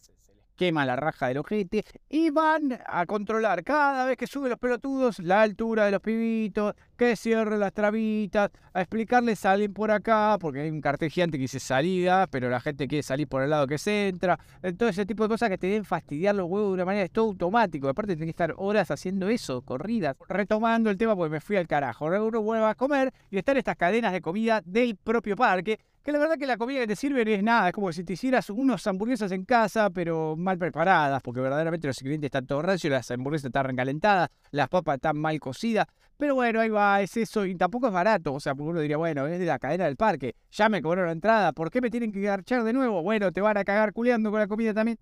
quema 0.57 0.85
la 0.85 0.97
raja 0.97 1.27
del 1.27 1.37
ojete 1.37 1.85
y 2.09 2.31
van 2.31 2.79
a 2.85 3.05
controlar 3.05 3.63
cada 3.63 4.05
vez 4.05 4.17
que 4.17 4.27
suben 4.27 4.49
los 4.49 4.59
pelotudos 4.59 5.19
la 5.19 5.41
altura 5.41 5.85
de 5.85 5.91
los 5.91 6.01
pibitos, 6.01 6.73
que 6.97 7.15
cierren 7.15 7.59
las 7.59 7.73
trabitas, 7.73 8.49
a 8.73 8.81
explicarles 8.81 9.39
salen 9.39 9.73
por 9.73 9.91
acá, 9.91 10.37
porque 10.39 10.61
hay 10.61 10.69
un 10.69 10.81
cartel 10.81 11.11
gigante 11.11 11.37
que 11.37 11.43
dice 11.43 11.59
salida, 11.59 12.27
pero 12.27 12.49
la 12.49 12.59
gente 12.59 12.87
quiere 12.87 13.03
salir 13.03 13.27
por 13.27 13.43
el 13.43 13.51
lado 13.51 13.67
que 13.67 13.77
se 13.77 14.07
entra. 14.07 14.39
Todo 14.77 14.89
ese 14.89 15.05
tipo 15.05 15.23
de 15.23 15.29
cosas 15.29 15.49
que 15.49 15.57
te 15.57 15.67
deben 15.67 15.85
fastidiar 15.85 16.35
los 16.35 16.47
huevos 16.49 16.69
de 16.69 16.73
una 16.73 16.85
manera, 16.85 17.05
es 17.05 17.11
todo 17.11 17.25
automático. 17.25 17.87
Aparte, 17.87 18.13
tenés 18.13 18.25
que 18.25 18.31
estar 18.31 18.53
horas 18.57 18.89
haciendo 18.89 19.29
eso, 19.29 19.61
corridas. 19.61 20.15
Retomando 20.27 20.89
el 20.89 20.97
tema, 20.97 21.15
porque 21.15 21.31
me 21.31 21.39
fui 21.39 21.55
al 21.55 21.67
carajo. 21.67 22.05
Uno 22.07 22.41
vuelve 22.41 22.65
a 22.65 22.75
comer 22.75 23.13
y 23.29 23.37
están 23.37 23.57
estas 23.57 23.75
cadenas 23.75 24.11
de 24.11 24.21
comida 24.21 24.61
del 24.65 24.95
propio 24.95 25.35
parque 25.35 25.79
que 26.07 26.13
la 26.13 26.19
verdad 26.19 26.37
que 26.37 26.47
la 26.47 26.55
comida 26.55 26.79
que 26.79 26.87
te 26.87 26.95
sirven 26.95 27.27
es 27.27 27.43
nada, 27.43 27.67
es 27.67 27.73
como 27.73 27.91
si 27.91 28.01
te 28.05 28.13
hicieras 28.13 28.49
unos 28.49 28.87
hamburguesas 28.87 29.29
en 29.33 29.43
casa, 29.43 29.89
pero 29.89 30.37
mal 30.37 30.57
preparadas, 30.57 31.21
porque 31.21 31.41
verdaderamente 31.41 31.85
los 31.85 31.99
ingredientes 31.99 32.29
están 32.29 32.47
todos 32.47 32.63
rancios, 32.63 32.89
las 32.89 33.11
hamburguesas 33.11 33.47
están 33.47 33.65
recalentadas, 33.65 34.29
las 34.51 34.69
papas 34.69 34.95
están 34.95 35.17
mal 35.17 35.37
cocidas, 35.41 35.85
pero 36.15 36.33
bueno, 36.35 36.61
ahí 36.61 36.69
va, 36.69 37.01
es 37.01 37.17
eso, 37.17 37.45
y 37.45 37.55
tampoco 37.55 37.87
es 37.87 37.93
barato, 37.93 38.33
o 38.33 38.39
sea, 38.39 38.55
porque 38.55 38.69
uno 38.69 38.79
diría, 38.79 38.95
bueno, 38.95 39.27
es 39.27 39.37
de 39.37 39.45
la 39.47 39.59
cadena 39.59 39.83
del 39.83 39.97
parque, 39.97 40.33
ya 40.49 40.69
me 40.69 40.81
cobraron 40.81 41.07
la 41.07 41.11
entrada, 41.11 41.51
¿por 41.51 41.69
qué 41.69 41.81
me 41.81 41.89
tienen 41.89 42.13
que 42.13 42.21
garchar 42.21 42.63
de 42.63 42.71
nuevo? 42.71 43.03
Bueno, 43.03 43.33
te 43.33 43.41
van 43.41 43.57
a 43.57 43.65
cagar 43.65 43.91
culeando 43.91 44.31
con 44.31 44.39
la 44.39 44.47
comida 44.47 44.73
también. 44.73 44.97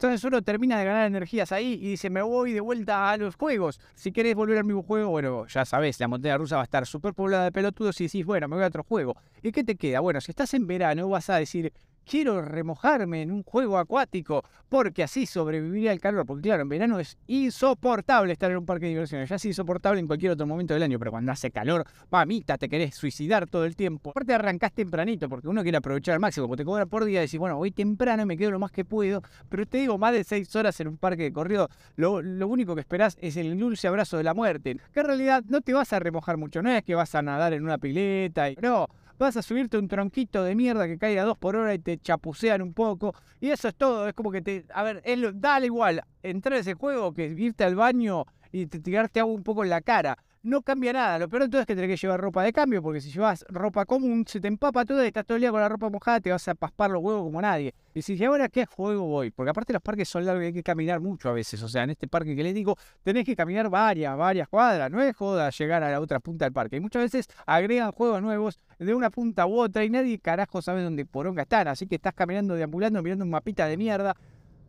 Entonces 0.00 0.24
uno 0.24 0.40
termina 0.40 0.78
de 0.78 0.86
ganar 0.86 1.06
energías 1.08 1.52
ahí 1.52 1.74
y 1.74 1.90
dice, 1.90 2.08
me 2.08 2.22
voy 2.22 2.54
de 2.54 2.60
vuelta 2.60 3.10
a 3.10 3.18
los 3.18 3.36
juegos. 3.36 3.78
Si 3.94 4.12
querés 4.12 4.34
volver 4.34 4.56
al 4.56 4.64
mismo 4.64 4.82
juego, 4.82 5.10
bueno, 5.10 5.46
ya 5.46 5.66
sabés, 5.66 6.00
la 6.00 6.08
montaña 6.08 6.38
rusa 6.38 6.56
va 6.56 6.62
a 6.62 6.64
estar 6.64 6.86
súper 6.86 7.12
poblada 7.12 7.44
de 7.44 7.52
pelotudos 7.52 8.00
y 8.00 8.04
decís, 8.04 8.24
bueno, 8.24 8.48
me 8.48 8.56
voy 8.56 8.64
a 8.64 8.68
otro 8.68 8.82
juego. 8.82 9.14
¿Y 9.42 9.52
qué 9.52 9.62
te 9.62 9.76
queda? 9.76 10.00
Bueno, 10.00 10.22
si 10.22 10.30
estás 10.30 10.54
en 10.54 10.66
verano 10.66 11.06
vas 11.10 11.28
a 11.28 11.36
decir, 11.36 11.74
quiero 12.10 12.42
remojarme 12.42 13.22
en 13.22 13.30
un 13.30 13.44
juego 13.44 13.78
acuático 13.78 14.42
porque 14.68 15.04
así 15.04 15.26
sobreviviría 15.26 15.92
el 15.92 16.00
calor. 16.00 16.26
Porque 16.26 16.42
claro, 16.42 16.62
en 16.62 16.68
verano 16.68 16.98
es 16.98 17.16
insoportable 17.28 18.32
estar 18.32 18.50
en 18.50 18.56
un 18.56 18.66
parque 18.66 18.86
de 18.86 18.90
diversiones. 18.90 19.28
Ya 19.28 19.36
es 19.36 19.44
insoportable 19.44 20.00
en 20.00 20.08
cualquier 20.08 20.32
otro 20.32 20.44
momento 20.44 20.74
del 20.74 20.82
año, 20.82 20.98
pero 20.98 21.12
cuando 21.12 21.30
hace 21.30 21.52
calor, 21.52 21.84
mamita, 22.10 22.58
te 22.58 22.68
querés 22.68 22.96
suicidar 22.96 23.46
todo 23.46 23.64
el 23.64 23.76
tiempo. 23.76 24.10
Aparte 24.10 24.34
arrancás 24.34 24.72
tempranito 24.72 25.28
porque 25.28 25.46
uno 25.46 25.62
quiere 25.62 25.78
aprovechar 25.78 26.14
al 26.14 26.20
máximo. 26.20 26.48
Porque 26.48 26.62
te 26.62 26.64
cobra 26.64 26.86
por 26.86 27.04
día 27.04 27.20
y 27.20 27.26
decís, 27.26 27.38
bueno, 27.38 27.56
voy 27.56 27.70
temprano 27.70 28.24
y 28.24 28.26
me 28.26 28.36
quedo 28.36 28.50
lo 28.50 28.58
más 28.58 28.72
que 28.72 28.84
puedo. 28.84 29.22
Pero 29.48 29.64
te 29.66 29.78
digo, 29.78 29.96
más 29.96 30.12
de 30.12 30.24
seis 30.24 30.54
horas 30.56 30.80
en 30.80 30.88
un 30.88 30.96
parque 30.96 31.22
de 31.22 31.32
corrido, 31.32 31.68
lo, 31.94 32.22
lo 32.22 32.48
único 32.48 32.74
que 32.74 32.80
esperás 32.80 33.16
es 33.20 33.36
el 33.36 33.56
dulce 33.56 33.86
abrazo 33.86 34.16
de 34.16 34.24
la 34.24 34.34
muerte. 34.34 34.76
Que 34.92 35.00
en 35.00 35.06
realidad 35.06 35.44
no 35.46 35.60
te 35.60 35.72
vas 35.74 35.92
a 35.92 36.00
remojar 36.00 36.38
mucho. 36.38 36.60
No 36.60 36.70
es 36.70 36.82
que 36.82 36.96
vas 36.96 37.14
a 37.14 37.22
nadar 37.22 37.52
en 37.52 37.62
una 37.62 37.78
pileta 37.78 38.50
y... 38.50 38.56
No, 38.60 38.88
vas 39.20 39.36
a 39.36 39.42
subirte 39.42 39.76
un 39.76 39.86
tronquito 39.86 40.42
de 40.42 40.54
mierda 40.54 40.86
que 40.86 40.98
caiga 40.98 41.24
dos 41.24 41.36
por 41.36 41.54
hora 41.54 41.74
y 41.74 41.78
te 41.78 41.98
chapucean 41.98 42.62
un 42.62 42.72
poco. 42.72 43.14
Y 43.38 43.50
eso 43.50 43.68
es 43.68 43.74
todo, 43.74 44.08
es 44.08 44.14
como 44.14 44.32
que 44.32 44.40
te. 44.40 44.64
A 44.74 44.82
ver, 44.82 45.02
es 45.04 45.18
dale 45.34 45.66
igual 45.66 46.02
entrar 46.22 46.54
a 46.54 46.60
ese 46.60 46.74
juego 46.74 47.12
que 47.12 47.26
irte 47.26 47.64
al 47.64 47.76
baño 47.76 48.24
y 48.50 48.66
te 48.66 48.80
tirarte 48.80 49.20
agua 49.20 49.34
un 49.34 49.44
poco 49.44 49.62
en 49.62 49.70
la 49.70 49.82
cara 49.82 50.18
no 50.42 50.62
cambia 50.62 50.92
nada. 50.92 51.18
Lo 51.18 51.28
peor 51.28 51.42
de 51.42 51.48
todo 51.48 51.60
es 51.60 51.66
que 51.66 51.74
tenés 51.74 51.90
que 51.90 51.96
llevar 51.96 52.20
ropa 52.20 52.42
de 52.42 52.52
cambio, 52.52 52.82
porque 52.82 53.00
si 53.00 53.10
llevas 53.10 53.44
ropa 53.48 53.84
común, 53.84 54.24
se 54.26 54.40
te 54.40 54.48
empapa 54.48 54.84
todo 54.84 55.04
y 55.04 55.08
estás 55.08 55.26
todo 55.26 55.36
el 55.36 55.42
día 55.42 55.50
con 55.50 55.60
la 55.60 55.68
ropa 55.68 55.90
mojada, 55.90 56.20
te 56.20 56.30
vas 56.30 56.46
a 56.48 56.54
paspar 56.54 56.90
los 56.90 57.02
huevos 57.02 57.24
como 57.24 57.40
nadie. 57.42 57.74
Y 57.94 58.02
si 58.02 58.22
ahora 58.24 58.48
qué 58.48 58.66
juego 58.66 59.06
voy? 59.06 59.30
Porque 59.30 59.50
aparte 59.50 59.72
los 59.72 59.82
parques 59.82 60.08
son 60.08 60.24
largos 60.24 60.44
y 60.44 60.46
hay 60.46 60.52
que 60.52 60.62
caminar 60.62 61.00
mucho 61.00 61.28
a 61.28 61.32
veces. 61.32 61.62
O 61.62 61.68
sea, 61.68 61.82
en 61.84 61.90
este 61.90 62.08
parque 62.08 62.34
que 62.34 62.42
les 62.42 62.54
digo, 62.54 62.76
tenés 63.02 63.24
que 63.24 63.36
caminar 63.36 63.68
varias, 63.68 64.16
varias 64.16 64.48
cuadras. 64.48 64.90
No 64.90 65.02
es 65.02 65.14
joda 65.16 65.50
llegar 65.50 65.82
a 65.82 65.90
la 65.90 66.00
otra 66.00 66.20
punta 66.20 66.44
del 66.44 66.52
parque. 66.52 66.76
Y 66.76 66.80
muchas 66.80 67.02
veces 67.02 67.28
agregan 67.46 67.92
juegos 67.92 68.22
nuevos 68.22 68.58
de 68.78 68.94
una 68.94 69.10
punta 69.10 69.46
u 69.46 69.58
otra 69.58 69.84
y 69.84 69.90
nadie 69.90 70.18
carajo 70.18 70.62
sabe 70.62 70.82
dónde 70.82 71.04
poronga 71.04 71.42
están. 71.42 71.68
Así 71.68 71.86
que 71.86 71.96
estás 71.96 72.14
caminando, 72.14 72.54
deambulando, 72.54 73.02
mirando 73.02 73.24
un 73.24 73.30
mapita 73.30 73.66
de 73.66 73.76
mierda 73.76 74.16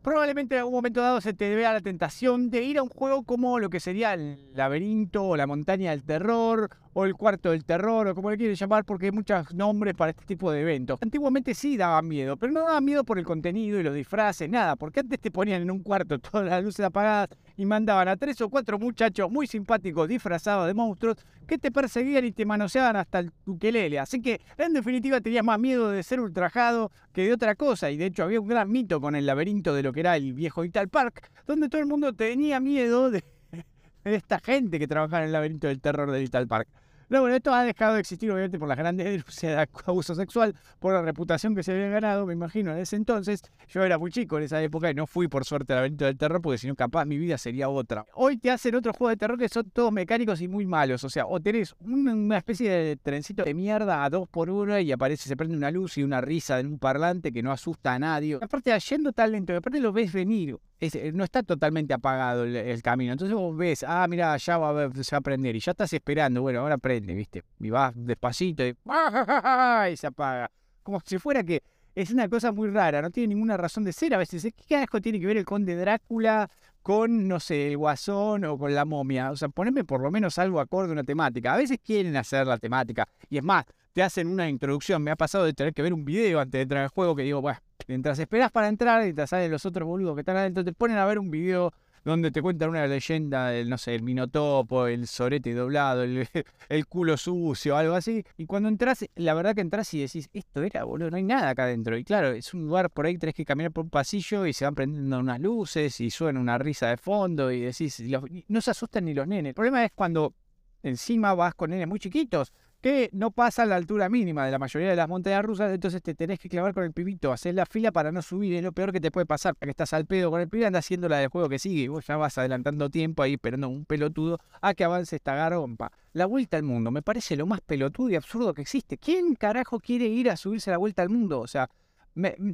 probablemente 0.01 0.55
en 0.55 0.59
algún 0.59 0.73
momento 0.73 1.01
dado 1.01 1.21
se 1.21 1.33
te 1.33 1.55
vea 1.55 1.73
la 1.73 1.81
tentación 1.81 2.49
de 2.49 2.63
ir 2.63 2.77
a 2.77 2.83
un 2.83 2.89
juego 2.89 3.23
como 3.23 3.59
lo 3.59 3.69
que 3.69 3.79
sería 3.79 4.13
el 4.13 4.37
laberinto 4.55 5.23
o 5.23 5.37
la 5.37 5.47
montaña 5.47 5.91
del 5.91 6.03
terror 6.03 6.69
o 6.93 7.05
el 7.05 7.13
cuarto 7.13 7.51
del 7.51 7.63
terror 7.63 8.07
o 8.07 8.15
como 8.15 8.31
le 8.31 8.37
quieres 8.37 8.59
llamar 8.59 8.83
porque 8.83 9.07
hay 9.07 9.11
muchos 9.11 9.53
nombres 9.53 9.93
para 9.95 10.11
este 10.11 10.25
tipo 10.25 10.51
de 10.51 10.61
eventos. 10.61 10.99
Antiguamente 11.01 11.53
sí 11.53 11.77
daban 11.77 12.07
miedo, 12.07 12.37
pero 12.37 12.51
no 12.51 12.61
daban 12.61 12.83
miedo 12.83 13.03
por 13.03 13.19
el 13.19 13.25
contenido 13.25 13.79
y 13.79 13.83
los 13.83 13.93
disfraces, 13.93 14.49
nada, 14.49 14.75
porque 14.75 15.01
antes 15.01 15.19
te 15.19 15.31
ponían 15.31 15.61
en 15.61 15.71
un 15.71 15.79
cuarto 15.79 16.19
todas 16.19 16.47
las 16.47 16.63
luces 16.63 16.85
apagadas 16.85 17.29
y 17.61 17.65
mandaban 17.67 18.07
a 18.07 18.17
tres 18.17 18.41
o 18.41 18.49
cuatro 18.49 18.79
muchachos 18.79 19.29
muy 19.29 19.45
simpáticos 19.45 20.07
disfrazados 20.07 20.65
de 20.65 20.73
monstruos 20.73 21.17
que 21.45 21.59
te 21.59 21.71
perseguían 21.71 22.25
y 22.25 22.31
te 22.31 22.43
manoseaban 22.43 22.95
hasta 22.95 23.19
el 23.19 23.31
tuquelele. 23.45 23.99
Así 23.99 24.19
que 24.19 24.41
en 24.57 24.73
definitiva 24.73 25.21
tenías 25.21 25.45
más 25.45 25.59
miedo 25.59 25.91
de 25.91 26.01
ser 26.01 26.21
ultrajado 26.21 26.91
que 27.13 27.23
de 27.23 27.33
otra 27.33 27.53
cosa 27.53 27.91
y 27.91 27.97
de 27.97 28.07
hecho 28.07 28.23
había 28.23 28.41
un 28.41 28.47
gran 28.47 28.71
mito 28.71 28.99
con 28.99 29.15
el 29.15 29.27
laberinto 29.27 29.75
de 29.75 29.83
lo 29.83 29.93
que 29.93 29.99
era 29.99 30.15
el 30.15 30.33
viejo 30.33 30.65
Ital 30.65 30.89
Park, 30.89 31.29
donde 31.45 31.69
todo 31.69 31.81
el 31.81 31.87
mundo 31.87 32.13
tenía 32.13 32.59
miedo 32.59 33.11
de, 33.11 33.23
de 34.05 34.15
esta 34.15 34.39
gente 34.39 34.79
que 34.79 34.87
trabajaba 34.87 35.19
en 35.19 35.27
el 35.27 35.33
laberinto 35.33 35.67
del 35.67 35.79
terror 35.81 36.09
de 36.09 36.23
Ital 36.23 36.47
Park. 36.47 36.67
No, 37.11 37.19
bueno, 37.19 37.35
esto 37.35 37.53
ha 37.53 37.65
dejado 37.65 37.95
de 37.95 37.99
existir 37.99 38.31
obviamente 38.31 38.57
por 38.57 38.69
las 38.69 38.77
grandes 38.77 39.05
denuncias 39.11 39.57
de 39.57 39.67
abuso 39.85 40.15
sexual, 40.15 40.55
por 40.79 40.93
la 40.93 41.01
reputación 41.01 41.53
que 41.53 41.61
se 41.61 41.73
había 41.73 41.89
ganado, 41.89 42.25
me 42.25 42.31
imagino, 42.31 42.71
en 42.71 42.77
ese 42.77 42.95
entonces. 42.95 43.41
Yo 43.67 43.83
era 43.83 43.97
muy 43.97 44.11
chico 44.11 44.37
en 44.37 44.45
esa 44.45 44.63
época 44.63 44.89
y 44.89 44.93
no 44.93 45.05
fui 45.05 45.27
por 45.27 45.43
suerte 45.43 45.73
al 45.73 45.79
laberinto 45.79 46.05
del 46.05 46.17
terror 46.17 46.41
porque 46.41 46.57
si 46.57 46.67
no 46.69 46.75
capaz 46.75 47.03
mi 47.03 47.17
vida 47.17 47.37
sería 47.37 47.67
otra. 47.67 48.05
Hoy 48.13 48.37
te 48.37 48.49
hacen 48.49 48.75
otros 48.75 48.95
juegos 48.95 49.11
de 49.11 49.17
terror 49.17 49.37
que 49.37 49.49
son 49.49 49.69
todos 49.71 49.91
mecánicos 49.91 50.39
y 50.39 50.47
muy 50.47 50.65
malos. 50.65 51.03
O 51.03 51.09
sea, 51.09 51.25
o 51.25 51.37
tenés 51.41 51.75
una 51.81 52.37
especie 52.37 52.71
de 52.71 52.95
trencito 52.95 53.43
de 53.43 53.53
mierda 53.55 54.05
a 54.05 54.09
dos 54.09 54.29
por 54.29 54.49
uno 54.49 54.79
y 54.79 54.89
aparece, 54.93 55.27
se 55.27 55.35
prende 55.35 55.57
una 55.57 55.69
luz 55.69 55.97
y 55.97 56.03
una 56.03 56.21
risa 56.21 56.61
en 56.61 56.67
un 56.67 56.79
parlante 56.79 57.33
que 57.33 57.43
no 57.43 57.51
asusta 57.51 57.93
a 57.93 57.99
nadie. 57.99 58.39
Aparte, 58.41 58.73
yendo 58.89 59.11
tan 59.11 59.33
lento, 59.33 59.53
aparte 59.53 59.81
lo 59.81 59.91
ves 59.91 60.13
venir. 60.13 60.57
Eh, 60.81 61.11
no 61.13 61.23
está 61.23 61.43
totalmente 61.43 61.93
apagado 61.93 62.43
el, 62.43 62.81
camino. 62.81 63.11
Entonces 63.11 63.35
vos 63.35 63.55
ves, 63.55 63.85
ah, 63.87 64.07
mira, 64.09 64.35
ya 64.37 64.57
va 64.57 64.85
a, 64.85 65.03
se 65.03 65.15
va 65.15 65.19
a 65.19 65.21
prender 65.21 65.55
y 65.55 65.59
ya 65.59 65.71
estás 65.71 65.93
esperando. 65.93 66.41
Bueno, 66.41 66.61
ahora 66.61 66.79
prende, 66.79 67.13
¿viste? 67.13 67.43
Y 67.59 67.69
vas 67.69 67.93
despacito 67.95 68.65
y, 68.65 68.75
y 69.91 69.97
se 69.97 70.07
apaga. 70.07 70.49
Como 70.81 70.99
si 71.05 71.19
fuera 71.19 71.43
que 71.43 71.61
es 71.93 72.09
una 72.09 72.27
cosa 72.27 72.51
muy 72.51 72.69
rara, 72.69 72.99
no 73.03 73.11
tiene 73.11 73.35
ninguna 73.35 73.57
razón 73.57 73.83
de 73.83 73.93
ser. 73.93 74.15
A 74.15 74.17
veces, 74.17 74.41
¿qué 74.41 74.63
carajo 74.67 74.99
tiene 75.01 75.19
que 75.19 75.27
ver 75.27 75.37
el 75.37 75.45
conde 75.45 75.75
Drácula 75.75 76.49
con, 76.81 77.27
no 77.27 77.39
sé, 77.39 77.67
el 77.67 77.77
guasón 77.77 78.43
o 78.45 78.57
con 78.57 78.73
la 78.73 78.83
momia? 78.83 79.29
O 79.29 79.35
sea, 79.35 79.49
poneme 79.49 79.83
por 79.83 80.01
lo 80.01 80.09
menos 80.09 80.39
algo 80.39 80.59
acorde 80.59 80.89
a 80.89 80.93
una 80.93 81.03
temática. 81.03 81.53
A 81.53 81.57
veces 81.57 81.77
quieren 81.83 82.17
hacer 82.17 82.47
la 82.47 82.57
temática. 82.57 83.07
Y 83.29 83.37
es 83.37 83.43
más, 83.43 83.65
te 83.93 84.03
hacen 84.03 84.27
una 84.27 84.49
introducción. 84.49 85.01
Me 85.03 85.11
ha 85.11 85.15
pasado 85.15 85.45
de 85.45 85.53
tener 85.53 85.73
que 85.73 85.81
ver 85.81 85.93
un 85.93 86.05
video 86.05 86.39
antes 86.39 86.59
de 86.59 86.61
entrar 86.63 86.83
al 86.83 86.89
juego 86.89 87.15
que 87.15 87.23
digo, 87.23 87.41
bueno, 87.41 87.59
Mientras 87.87 88.19
esperas 88.19 88.51
para 88.51 88.67
entrar 88.67 89.03
te 89.13 89.27
salen 89.27 89.51
los 89.51 89.65
otros 89.65 89.87
boludos 89.87 90.15
que 90.15 90.21
están 90.21 90.37
adentro, 90.37 90.63
te 90.63 90.73
ponen 90.73 90.97
a 90.97 91.05
ver 91.05 91.19
un 91.19 91.31
video 91.31 91.73
donde 92.03 92.31
te 92.31 92.41
cuentan 92.41 92.69
una 92.69 92.87
leyenda 92.87 93.49
del, 93.49 93.69
no 93.69 93.77
sé, 93.77 93.93
el 93.93 94.01
minotopo, 94.01 94.87
el 94.87 95.05
sorete 95.07 95.53
doblado, 95.53 96.03
el, 96.03 96.27
el, 96.69 96.87
culo 96.87 97.15
sucio, 97.15 97.77
algo 97.77 97.93
así. 97.93 98.23
Y 98.37 98.47
cuando 98.47 98.69
entras, 98.69 99.05
la 99.15 99.35
verdad 99.35 99.53
que 99.53 99.61
entras 99.61 99.93
y 99.93 100.01
decís, 100.01 100.27
esto 100.33 100.63
era, 100.63 100.83
boludo, 100.83 101.11
no 101.11 101.17
hay 101.17 101.23
nada 101.23 101.49
acá 101.49 101.65
adentro. 101.65 101.97
Y 101.97 102.03
claro, 102.03 102.29
es 102.29 102.53
un 102.55 102.65
lugar 102.65 102.89
por 102.89 103.05
ahí, 103.05 103.17
tenés 103.17 103.35
que 103.35 103.45
caminar 103.45 103.71
por 103.71 103.83
un 103.83 103.91
pasillo 103.91 104.47
y 104.47 104.53
se 104.53 104.65
van 104.65 104.73
prendiendo 104.73 105.19
unas 105.19 105.39
luces 105.39 105.99
y 106.01 106.09
suena 106.09 106.39
una 106.39 106.57
risa 106.57 106.87
de 106.87 106.97
fondo 106.97 107.51
y 107.51 107.61
decís, 107.61 108.01
no 108.47 108.61
se 108.61 108.71
asustan 108.71 109.05
ni 109.05 109.13
los 109.13 109.27
nenes. 109.27 109.49
El 109.49 109.55
problema 109.55 109.85
es 109.85 109.91
cuando 109.93 110.33
encima 110.81 111.35
vas 111.35 111.53
con 111.53 111.69
nenes 111.69 111.87
muy 111.87 111.99
chiquitos 111.99 112.51
que 112.81 113.09
no 113.13 113.31
pasa 113.31 113.63
a 113.63 113.65
la 113.65 113.75
altura 113.75 114.09
mínima 114.09 114.45
de 114.45 114.51
la 114.51 114.59
mayoría 114.59 114.89
de 114.89 114.95
las 114.95 115.07
montañas 115.07 115.45
rusas, 115.45 115.71
entonces 115.71 116.01
te 116.01 116.15
tenés 116.15 116.39
que 116.39 116.49
clavar 116.49 116.73
con 116.73 116.83
el 116.83 116.91
pibito, 116.91 117.31
hacer 117.31 117.53
la 117.53 117.65
fila 117.65 117.91
para 117.91 118.11
no 118.11 118.21
subir, 118.21 118.55
es 118.55 118.63
lo 118.63 118.71
peor 118.71 118.91
que 118.91 118.99
te 118.99 119.11
puede 119.11 119.25
pasar, 119.27 119.55
porque 119.55 119.69
estás 119.69 119.93
al 119.93 120.05
pedo 120.05 120.31
con 120.31 120.41
el 120.41 120.49
pibe, 120.49 120.65
anda 120.65 120.79
haciendo 120.79 121.07
la 121.07 121.17
del 121.17 121.29
juego 121.29 121.47
que 121.47 121.59
sigue, 121.59 121.83
y 121.83 121.87
vos 121.87 122.05
ya 122.07 122.17
vas 122.17 122.37
adelantando 122.37 122.89
tiempo 122.89 123.21
ahí 123.21 123.33
esperando 123.33 123.69
un 123.69 123.85
pelotudo 123.85 124.39
a 124.61 124.73
que 124.73 124.83
avance 124.83 125.15
esta 125.15 125.35
garompa. 125.35 125.91
La 126.13 126.25
vuelta 126.25 126.57
al 126.57 126.63
mundo 126.63 126.91
me 126.91 127.03
parece 127.03 127.35
lo 127.35 127.45
más 127.45 127.61
pelotudo 127.61 128.09
y 128.09 128.15
absurdo 128.15 128.53
que 128.53 128.63
existe. 128.63 128.97
¿Quién 128.97 129.35
carajo 129.35 129.79
quiere 129.79 130.05
ir 130.05 130.29
a 130.29 130.35
subirse 130.35 130.71
la 130.71 130.77
vuelta 130.77 131.03
al 131.03 131.09
mundo? 131.09 131.39
O 131.39 131.47
sea, 131.47 131.69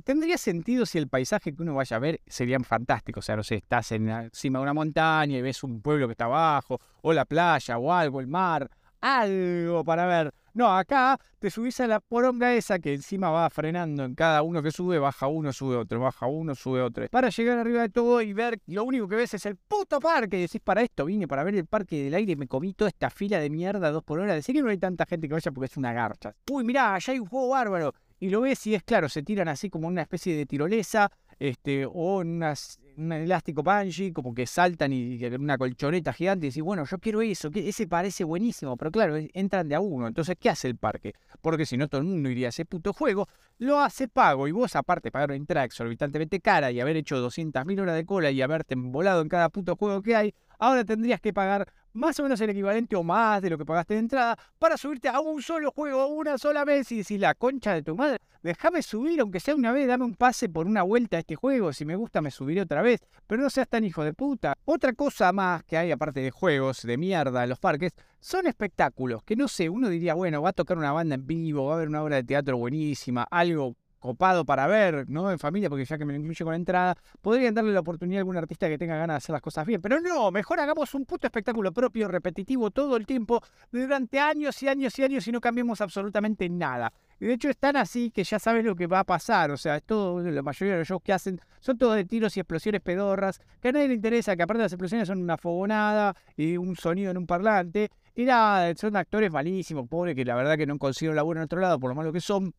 tendría 0.03 0.37
sentido 0.37 0.85
si 0.85 0.97
el 0.97 1.07
paisaje 1.07 1.53
que 1.53 1.61
uno 1.63 1.73
vaya 1.73 1.97
a 1.97 1.99
ver 1.99 2.21
sería 2.27 2.59
fantástico. 2.59 3.19
O 3.19 3.23
sea, 3.23 3.35
no 3.35 3.43
sé, 3.43 3.55
estás 3.55 3.91
encima 3.91 4.59
de 4.59 4.63
una 4.63 4.73
montaña 4.73 5.37
y 5.37 5.41
ves 5.41 5.63
un 5.63 5.81
pueblo 5.81 6.07
que 6.07 6.11
está 6.11 6.25
abajo, 6.25 6.79
o 7.01 7.13
la 7.13 7.25
playa, 7.25 7.77
o 7.77 7.91
algo, 7.91 8.19
el 8.19 8.27
mar, 8.27 8.69
algo 9.01 9.83
para 9.83 10.05
ver. 10.05 10.33
No, 10.53 10.75
acá 10.75 11.19
te 11.37 11.51
subís 11.51 11.79
a 11.81 11.87
la 11.87 11.99
poronga 11.99 12.51
esa 12.55 12.79
que 12.79 12.95
encima 12.95 13.29
va 13.29 13.47
frenando 13.51 14.03
en 14.03 14.15
cada 14.15 14.41
uno 14.41 14.63
que 14.63 14.71
sube, 14.71 14.97
baja 14.97 15.27
uno, 15.27 15.53
sube 15.53 15.75
otro, 15.75 15.99
baja 15.99 16.25
uno, 16.25 16.55
sube 16.55 16.81
otro. 16.81 17.07
Para 17.09 17.29
llegar 17.29 17.59
arriba 17.59 17.83
de 17.83 17.89
todo 17.89 18.23
y 18.23 18.33
ver, 18.33 18.59
lo 18.65 18.83
único 18.83 19.07
que 19.07 19.17
ves 19.17 19.35
es 19.35 19.45
el 19.45 19.55
puto 19.55 19.99
parque. 19.99 20.39
Y 20.39 20.41
decís, 20.41 20.59
para 20.63 20.81
esto 20.81 21.05
vine, 21.05 21.27
para 21.27 21.43
ver 21.43 21.53
el 21.53 21.67
parque 21.67 22.03
del 22.03 22.15
aire, 22.15 22.35
me 22.35 22.47
comí 22.47 22.73
toda 22.73 22.89
esta 22.89 23.11
fila 23.11 23.39
de 23.39 23.51
mierda 23.51 23.91
dos 23.91 24.03
por 24.03 24.19
hora. 24.19 24.33
Decir 24.33 24.55
que 24.55 24.63
no 24.63 24.69
hay 24.69 24.79
tanta 24.79 25.05
gente 25.05 25.27
que 25.27 25.35
vaya 25.35 25.51
porque 25.51 25.67
es 25.67 25.77
una 25.77 25.93
garcha. 25.93 26.33
Uy, 26.49 26.63
mirá, 26.63 26.95
allá 26.95 27.13
hay 27.13 27.19
un 27.19 27.27
juego 27.27 27.49
bárbaro. 27.49 27.93
Y 28.19 28.29
lo 28.29 28.41
ves 28.41 28.65
y 28.65 28.73
es 28.73 28.81
claro, 28.81 29.09
se 29.09 29.21
tiran 29.21 29.47
así 29.47 29.69
como 29.69 29.87
una 29.87 30.01
especie 30.01 30.35
de 30.35 30.47
tirolesa, 30.47 31.11
este, 31.39 31.85
o 31.85 32.19
unas 32.19 32.79
un 32.97 33.11
elástico 33.11 33.61
bungee, 33.61 34.11
como 34.11 34.33
que 34.33 34.47
saltan 34.47 34.91
y 34.91 35.23
una 35.25 35.57
colchoneta 35.57 36.11
gigante 36.11 36.47
y 36.47 36.49
decís, 36.49 36.63
bueno, 36.63 36.83
yo 36.85 36.97
quiero 36.97 37.21
eso, 37.21 37.49
ese 37.53 37.87
parece 37.87 38.23
buenísimo, 38.23 38.75
pero 38.75 38.91
claro, 38.91 39.15
entran 39.33 39.69
de 39.69 39.75
a 39.75 39.79
uno. 39.79 40.07
Entonces, 40.07 40.35
¿qué 40.39 40.49
hace 40.49 40.67
el 40.67 40.77
parque? 40.77 41.13
Porque 41.41 41.65
si 41.65 41.77
no, 41.77 41.87
todo 41.87 42.01
el 42.01 42.07
mundo 42.07 42.29
iría 42.29 42.47
a 42.47 42.49
ese 42.49 42.65
puto 42.65 42.93
juego, 42.93 43.27
lo 43.59 43.79
hace 43.79 44.07
pago 44.07 44.47
y 44.47 44.51
vos, 44.51 44.75
aparte, 44.75 45.11
pagar 45.11 45.29
una 45.29 45.37
entrada 45.37 45.65
exorbitantemente 45.65 46.39
cara 46.39 46.71
y 46.71 46.79
haber 46.79 46.97
hecho 46.97 47.17
200.000 47.17 47.79
horas 47.79 47.95
de 47.95 48.05
cola 48.05 48.31
y 48.31 48.41
haberte 48.41 48.75
volado 48.75 49.21
en 49.21 49.29
cada 49.29 49.49
puto 49.49 49.75
juego 49.75 50.01
que 50.01 50.15
hay, 50.15 50.33
ahora 50.57 50.83
tendrías 50.83 51.21
que 51.21 51.33
pagar 51.33 51.71
más 51.97 52.19
o 52.19 52.23
menos 52.23 52.39
el 52.41 52.51
equivalente 52.51 52.95
o 52.95 53.03
más 53.03 53.41
de 53.41 53.49
lo 53.49 53.57
que 53.57 53.65
pagaste 53.65 53.95
de 53.95 54.01
entrada 54.01 54.37
para 54.59 54.77
subirte 54.77 55.09
a 55.09 55.19
un 55.19 55.41
solo 55.41 55.71
juego 55.71 56.07
una 56.07 56.37
sola 56.37 56.63
vez 56.63 56.91
y 56.91 56.97
decir 56.97 57.19
la 57.19 57.33
concha 57.33 57.73
de 57.73 57.81
tu 57.81 57.95
madre, 57.95 58.19
déjame 58.43 58.81
subir 58.81 59.19
aunque 59.19 59.39
sea 59.39 59.55
una 59.55 59.71
vez, 59.71 59.87
dame 59.87 60.05
un 60.05 60.13
pase 60.13 60.47
por 60.47 60.67
una 60.67 60.83
vuelta 60.83 61.17
a 61.17 61.19
este 61.19 61.35
juego, 61.35 61.73
si 61.73 61.85
me 61.85 61.95
gusta 61.95 62.21
me 62.21 62.31
subiré 62.31 62.61
otra 62.61 62.81
vez, 62.81 63.01
pero 63.25 63.41
no 63.41 63.49
seas 63.49 63.67
tan 63.67 63.83
hijo 63.83 64.03
de 64.03 64.13
puta. 64.13 64.55
Otra 64.65 64.93
cosa 64.93 65.33
más 65.33 65.63
que 65.63 65.77
hay 65.77 65.91
aparte 65.91 66.19
de 66.19 66.31
juegos 66.31 66.83
de 66.83 66.97
mierda 66.97 67.43
en 67.43 67.49
los 67.49 67.59
parques 67.59 67.93
son 68.19 68.45
espectáculos, 68.45 69.23
que 69.23 69.35
no 69.35 69.47
sé, 69.47 69.69
uno 69.69 69.89
diría, 69.89 70.13
bueno, 70.13 70.41
va 70.41 70.49
a 70.49 70.53
tocar 70.53 70.77
una 70.77 70.91
banda 70.91 71.15
en 71.15 71.25
vivo, 71.25 71.65
va 71.65 71.73
a 71.73 71.75
haber 71.77 71.89
una 71.89 72.03
obra 72.03 72.17
de 72.17 72.23
teatro 72.23 72.57
buenísima, 72.57 73.27
algo 73.29 73.75
copado 73.99 74.45
para 74.45 74.67
ver, 74.67 75.09
¿no? 75.09 75.31
En 75.31 75.39
familia, 75.39 75.69
porque 75.69 75.85
ya 75.85 75.97
que 75.97 76.05
me 76.05 76.13
lo 76.13 76.19
incluye 76.19 76.43
con 76.43 76.51
la 76.51 76.57
entrada, 76.57 76.95
podrían 77.21 77.53
darle 77.53 77.73
la 77.73 77.79
oportunidad 77.79 78.19
a 78.19 78.21
algún 78.21 78.37
artista 78.37 78.67
que 78.67 78.77
tenga 78.77 78.95
ganas 78.95 79.15
de 79.15 79.17
hacer 79.17 79.33
las 79.33 79.41
cosas 79.41 79.65
bien. 79.65 79.81
Pero 79.81 79.99
no, 79.99 80.31
mejor 80.31 80.59
hagamos 80.59 80.93
un 80.93 81.05
puto 81.05 81.27
espectáculo 81.27 81.71
propio, 81.71 82.07
repetitivo 82.07 82.71
todo 82.71 82.97
el 82.97 83.05
tiempo, 83.05 83.41
durante 83.71 84.19
años 84.19 84.61
y 84.63 84.67
años 84.67 84.97
y 84.99 85.03
años 85.03 85.27
y 85.27 85.31
no 85.31 85.41
cambiemos 85.41 85.81
absolutamente 85.81 86.49
nada. 86.49 86.93
Y 87.19 87.25
de 87.25 87.33
hecho 87.33 87.49
es 87.49 87.57
tan 87.57 87.75
así 87.75 88.11
que 88.11 88.23
ya 88.23 88.37
sabes 88.37 88.63
lo 88.63 88.75
que 88.75 88.87
va 88.87 88.99
a 88.99 89.03
pasar. 89.03 89.51
O 89.51 89.57
sea, 89.57 89.77
es 89.77 89.83
todo, 89.83 90.19
la 90.21 90.41
mayoría 90.41 90.73
de 90.73 90.79
los 90.79 90.87
shows 90.87 91.01
que 91.03 91.13
hacen 91.13 91.39
son 91.59 91.77
todos 91.77 91.95
de 91.95 92.05
tiros 92.05 92.37
y 92.37 92.39
explosiones 92.39 92.81
pedorras, 92.81 93.39
que 93.61 93.69
a 93.69 93.71
nadie 93.71 93.87
le 93.87 93.95
interesa, 93.95 94.35
que 94.35 94.43
aparte 94.43 94.63
las 94.63 94.71
explosiones 94.71 95.07
son 95.07 95.21
una 95.21 95.37
fogonada 95.37 96.15
y 96.35 96.57
un 96.57 96.75
sonido 96.75 97.11
en 97.11 97.17
un 97.17 97.25
parlante. 97.25 97.89
Y 98.15 98.25
nada, 98.25 98.73
son 98.75 98.95
actores 98.95 99.31
malísimos, 99.31 99.87
pobres, 99.87 100.15
que 100.15 100.25
la 100.25 100.35
verdad 100.35 100.57
que 100.57 100.65
no 100.65 100.77
consiguen 100.77 101.15
laburo 101.15 101.39
en 101.39 101.45
otro 101.45 101.59
lado 101.59 101.79
por 101.79 101.89
lo 101.89 101.95
malo 101.95 102.11
que 102.11 102.21
son. 102.21 102.53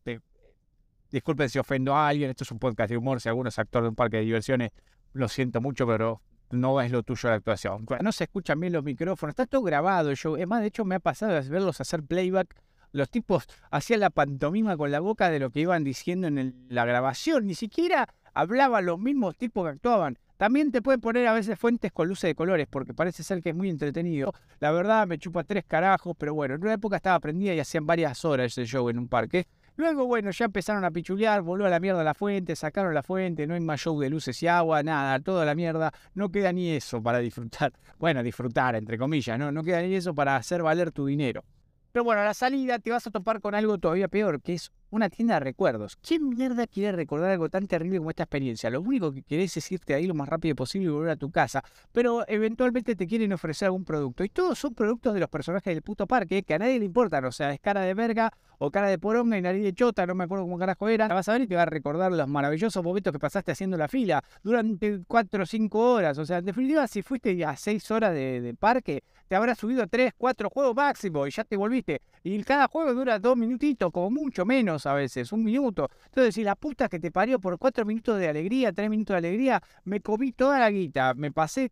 Disculpen 1.11 1.49
si 1.49 1.57
ofendo 1.57 1.95
a 1.95 2.07
alguien, 2.07 2.29
esto 2.29 2.43
es 2.43 2.51
un 2.51 2.59
podcast 2.59 2.91
de 2.91 2.97
humor, 2.97 3.19
si 3.19 3.29
alguno 3.29 3.49
es 3.49 3.57
actor 3.57 3.83
de 3.83 3.89
un 3.89 3.95
parque 3.95 4.17
de 4.17 4.23
diversiones, 4.23 4.71
lo 5.13 5.27
siento 5.27 5.59
mucho, 5.59 5.87
pero 5.87 6.21
no 6.51 6.81
es 6.81 6.91
lo 6.91 7.03
tuyo 7.03 7.29
la 7.29 7.35
actuación. 7.35 7.85
No 8.01 8.11
se 8.11 8.25
escuchan 8.25 8.59
bien 8.59 8.73
los 8.73 8.83
micrófonos, 8.83 9.31
está 9.33 9.45
todo 9.45 9.63
grabado. 9.63 10.13
Yo, 10.13 10.37
es 10.37 10.47
más, 10.47 10.61
de 10.61 10.67
hecho 10.67 10.85
me 10.85 10.95
ha 10.95 10.99
pasado 10.99 11.33
verlos 11.49 11.81
hacer 11.81 12.03
playback. 12.03 12.55
Los 12.91 13.09
tipos 13.09 13.47
hacían 13.69 13.99
la 13.99 14.09
pantomima 14.09 14.75
con 14.75 14.91
la 14.91 14.99
boca 14.99 15.29
de 15.29 15.39
lo 15.39 15.51
que 15.51 15.61
iban 15.61 15.83
diciendo 15.83 16.27
en 16.27 16.65
la 16.69 16.85
grabación. 16.85 17.45
Ni 17.45 17.53
siquiera 17.53 18.07
hablaban 18.33 18.85
los 18.85 18.99
mismos 18.99 19.35
tipos 19.35 19.63
que 19.63 19.71
actuaban. 19.71 20.17
También 20.37 20.71
te 20.71 20.81
pueden 20.81 21.01
poner 21.01 21.27
a 21.27 21.33
veces 21.33 21.59
fuentes 21.59 21.91
con 21.91 22.07
luces 22.07 22.29
de 22.29 22.35
colores, 22.35 22.65
porque 22.69 22.93
parece 22.93 23.23
ser 23.23 23.41
que 23.41 23.49
es 23.49 23.55
muy 23.55 23.69
entretenido. 23.69 24.33
La 24.59 24.71
verdad 24.71 25.05
me 25.05 25.17
chupa 25.17 25.43
tres 25.43 25.65
carajos, 25.65 26.15
pero 26.17 26.33
bueno, 26.33 26.55
en 26.55 26.61
una 26.61 26.73
época 26.73 26.95
estaba 26.95 27.19
prendida 27.19 27.53
y 27.53 27.59
hacían 27.59 27.85
varias 27.85 28.23
horas 28.23 28.45
ese 28.45 28.65
show 28.65 28.87
en 28.89 28.99
un 28.99 29.09
parque. 29.09 29.47
Luego, 29.79 30.07
bueno, 30.07 30.29
ya 30.31 30.43
empezaron 30.43 30.83
a 30.83 30.91
pichulear, 30.91 31.41
volvió 31.41 31.65
a 31.65 31.69
la 31.69 31.79
mierda 31.79 32.03
la 32.03 32.13
fuente, 32.13 32.53
sacaron 32.53 32.93
la 32.93 33.01
fuente, 33.01 33.47
no 33.47 33.53
hay 33.53 33.61
más 33.61 33.79
show 33.79 33.97
de 33.97 34.09
luces 34.09 34.43
y 34.43 34.47
agua, 34.47 34.83
nada, 34.83 35.17
toda 35.21 35.45
la 35.45 35.55
mierda. 35.55 35.93
No 36.15 36.29
queda 36.29 36.51
ni 36.51 36.71
eso 36.71 37.01
para 37.01 37.19
disfrutar. 37.19 37.71
Bueno, 37.97 38.21
disfrutar, 38.21 38.75
entre 38.75 38.97
comillas, 38.97 39.39
¿no? 39.39 39.53
No 39.53 39.63
queda 39.63 39.81
ni 39.81 39.95
eso 39.95 40.13
para 40.13 40.35
hacer 40.35 40.61
valer 40.63 40.91
tu 40.91 41.05
dinero. 41.05 41.45
Pero 41.93 42.03
bueno, 42.03 42.19
a 42.19 42.25
la 42.25 42.33
salida 42.33 42.79
te 42.79 42.91
vas 42.91 43.07
a 43.07 43.09
topar 43.09 43.39
con 43.39 43.55
algo 43.55 43.77
todavía 43.77 44.09
peor, 44.09 44.41
que 44.41 44.55
es 44.55 44.69
una 44.91 45.09
tienda 45.09 45.35
de 45.35 45.39
recuerdos. 45.41 45.97
¿Quién 45.97 46.29
mierda 46.29 46.67
quiere 46.67 46.91
recordar 46.91 47.31
algo 47.31 47.49
tan 47.49 47.67
terrible 47.67 47.97
como 47.99 48.09
esta 48.09 48.23
experiencia? 48.23 48.69
Lo 48.69 48.81
único 48.81 49.11
que 49.11 49.21
querés 49.23 49.55
es 49.57 49.71
irte 49.71 49.93
ahí 49.93 50.07
lo 50.07 50.13
más 50.13 50.27
rápido 50.27 50.55
posible 50.55 50.87
y 50.87 50.91
volver 50.91 51.11
a 51.11 51.15
tu 51.15 51.29
casa, 51.31 51.63
pero 51.91 52.27
eventualmente 52.27 52.95
te 52.95 53.07
quieren 53.07 53.31
ofrecer 53.33 53.67
algún 53.67 53.85
producto. 53.85 54.23
Y 54.23 54.29
todos 54.29 54.57
son 54.57 54.73
productos 54.73 55.13
de 55.13 55.19
los 55.19 55.29
personajes 55.29 55.73
del 55.73 55.83
puto 55.83 56.07
parque 56.07 56.43
que 56.43 56.53
a 56.53 56.59
nadie 56.59 56.79
le 56.79 56.85
importan, 56.85 57.25
o 57.25 57.31
sea, 57.31 57.53
es 57.53 57.59
cara 57.59 57.81
de 57.81 57.93
verga 57.93 58.31
o 58.57 58.71
cara 58.71 58.89
de 58.89 58.99
poronga 58.99 59.37
y 59.37 59.41
nariz 59.41 59.63
de 59.63 59.73
chota, 59.73 60.05
no 60.05 60.15
me 60.15 60.25
acuerdo 60.25 60.43
cómo 60.43 60.57
carajo 60.57 60.89
era. 60.89 61.07
La 61.07 61.13
vas 61.13 61.29
a 61.29 61.33
ver 61.33 61.41
y 61.41 61.47
te 61.47 61.55
va 61.55 61.63
a 61.63 61.65
recordar 61.65 62.11
los 62.11 62.27
maravillosos 62.27 62.83
momentos 62.83 63.13
que 63.13 63.19
pasaste 63.19 63.51
haciendo 63.51 63.77
la 63.77 63.87
fila 63.87 64.23
durante 64.43 65.01
4 65.07 65.43
o 65.43 65.45
5 65.45 65.79
horas. 65.79 66.17
O 66.17 66.25
sea, 66.25 66.39
en 66.39 66.45
definitiva, 66.45 66.85
si 66.87 67.01
fuiste 67.01 67.45
a 67.45 67.55
6 67.55 67.91
horas 67.91 68.13
de, 68.13 68.41
de 68.41 68.53
parque, 68.53 69.03
te 69.27 69.35
habrás 69.35 69.59
subido 69.59 69.87
3, 69.87 70.13
4 70.17 70.49
juegos 70.49 70.75
máximo 70.75 71.25
y 71.25 71.31
ya 71.31 71.43
te 71.45 71.55
volviste. 71.55 72.01
Y 72.23 72.43
cada 72.43 72.67
juego 72.67 72.93
dura 72.93 73.17
2 73.17 73.37
minutitos, 73.37 73.91
como 73.91 74.09
mucho 74.09 74.45
menos 74.45 74.78
a 74.85 74.93
veces, 74.93 75.31
un 75.31 75.43
minuto. 75.43 75.89
Entonces, 76.05 76.35
si 76.35 76.43
la 76.43 76.55
puta 76.55 76.89
que 76.89 76.99
te 76.99 77.11
parió 77.11 77.39
por 77.39 77.57
4 77.57 77.85
minutos 77.85 78.19
de 78.19 78.27
alegría, 78.27 78.71
3 78.71 78.89
minutos 78.89 79.13
de 79.15 79.17
alegría, 79.17 79.61
me 79.83 80.01
comí 80.01 80.31
toda 80.31 80.59
la 80.59 80.69
guita. 80.69 81.13
Me 81.13 81.31
pasé 81.31 81.71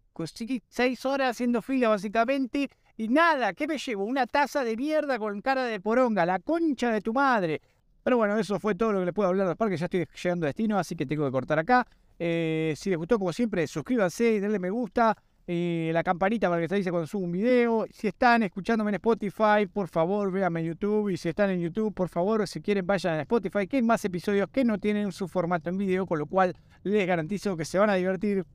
6 0.69 1.05
horas 1.05 1.31
haciendo 1.31 1.61
fila 1.61 1.89
básicamente 1.89 2.69
y 2.99 3.09
nada, 3.09 3.53
¿qué 3.53 3.67
me 3.67 3.77
llevo? 3.77 4.05
Una 4.05 4.25
taza 4.25 4.63
de 4.63 4.75
mierda 4.75 5.19
con 5.19 5.39
cara 5.41 5.65
de 5.65 5.79
poronga, 5.79 6.25
la 6.25 6.39
concha 6.39 6.91
de 6.91 7.01
tu 7.01 7.13
madre. 7.13 7.61
Pero 8.01 8.17
bueno, 8.17 8.37
eso 8.37 8.59
fue 8.59 8.73
todo 8.73 8.93
lo 8.93 8.99
que 8.99 9.05
les 9.05 9.13
puedo 9.13 9.29
hablar 9.29 9.47
del 9.47 9.55
parque. 9.55 9.77
Ya 9.77 9.85
estoy 9.85 10.07
llegando 10.23 10.45
a 10.45 10.47
destino, 10.47 10.79
así 10.79 10.95
que 10.95 11.05
tengo 11.05 11.23
que 11.25 11.31
cortar 11.31 11.59
acá. 11.59 11.85
Eh, 12.17 12.73
si 12.75 12.89
les 12.89 12.97
gustó, 12.97 13.19
como 13.19 13.31
siempre, 13.33 13.67
suscríbanse, 13.67 14.41
denle 14.41 14.57
me 14.57 14.71
gusta, 14.71 15.15
eh, 15.49 15.91
la 15.93 16.03
campanita 16.03 16.49
para 16.49 16.61
que 16.61 16.67
se 16.67 16.75
avise 16.75 16.91
cuando 16.91 17.07
subo 17.07 17.23
un 17.23 17.31
video. 17.31 17.85
Si 17.89 18.07
están 18.07 18.43
escuchándome 18.43 18.91
en 18.91 18.95
Spotify, 18.95 19.65
por 19.71 19.87
favor, 19.87 20.29
véanme 20.29 20.59
en 20.59 20.67
YouTube. 20.67 21.09
Y 21.09 21.17
si 21.17 21.29
están 21.29 21.49
en 21.49 21.61
YouTube, 21.61 21.93
por 21.93 22.09
favor, 22.09 22.45
si 22.47 22.61
quieren, 22.61 22.85
vayan 22.85 23.15
a 23.15 23.21
Spotify, 23.21 23.65
que 23.65 23.77
hay 23.77 23.83
más 23.83 24.03
episodios 24.03 24.49
que 24.49 24.65
no 24.65 24.77
tienen 24.77 25.13
su 25.13 25.27
formato 25.29 25.69
en 25.69 25.77
video, 25.77 26.05
con 26.05 26.19
lo 26.19 26.25
cual 26.25 26.53
les 26.83 27.07
garantizo 27.07 27.55
que 27.55 27.63
se 27.63 27.79
van 27.79 27.89
a 27.89 27.95
divertir 27.95 28.45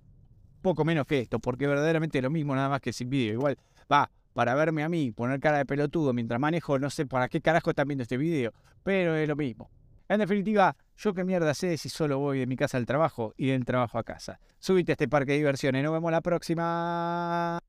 poco 0.60 0.84
menos 0.84 1.06
que 1.06 1.20
esto, 1.20 1.38
porque 1.40 1.66
verdaderamente 1.66 2.18
es 2.18 2.24
lo 2.24 2.30
mismo, 2.30 2.54
nada 2.54 2.68
más 2.68 2.82
que 2.82 2.92
sin 2.92 3.08
video. 3.08 3.32
Igual, 3.32 3.56
va, 3.90 4.10
para 4.34 4.54
verme 4.54 4.82
a 4.82 4.88
mí, 4.88 5.12
poner 5.12 5.40
cara 5.40 5.58
de 5.58 5.66
pelotudo 5.66 6.12
mientras 6.12 6.38
manejo, 6.38 6.78
no 6.78 6.90
sé 6.90 7.06
para 7.06 7.28
qué 7.28 7.40
carajo 7.40 7.70
están 7.70 7.88
viendo 7.88 8.02
este 8.02 8.18
video, 8.18 8.52
pero 8.82 9.16
es 9.16 9.26
lo 9.26 9.34
mismo. 9.34 9.70
En 10.08 10.18
definitiva, 10.18 10.76
yo 10.96 11.14
qué 11.14 11.24
mierda 11.24 11.54
sé 11.54 11.76
si 11.76 11.88
solo 11.88 12.18
voy 12.18 12.40
de 12.40 12.46
mi 12.46 12.56
casa 12.56 12.76
al 12.76 12.86
trabajo 12.86 13.34
y 13.36 13.48
del 13.48 13.64
trabajo 13.64 13.98
a 13.98 14.04
casa. 14.04 14.38
Subite 14.58 14.92
a 14.92 14.94
este 14.94 15.08
parque 15.08 15.32
de 15.32 15.38
diversiones, 15.38 15.82
nos 15.82 15.92
vemos 15.92 16.12
la 16.12 16.20
próxima. 16.20 17.58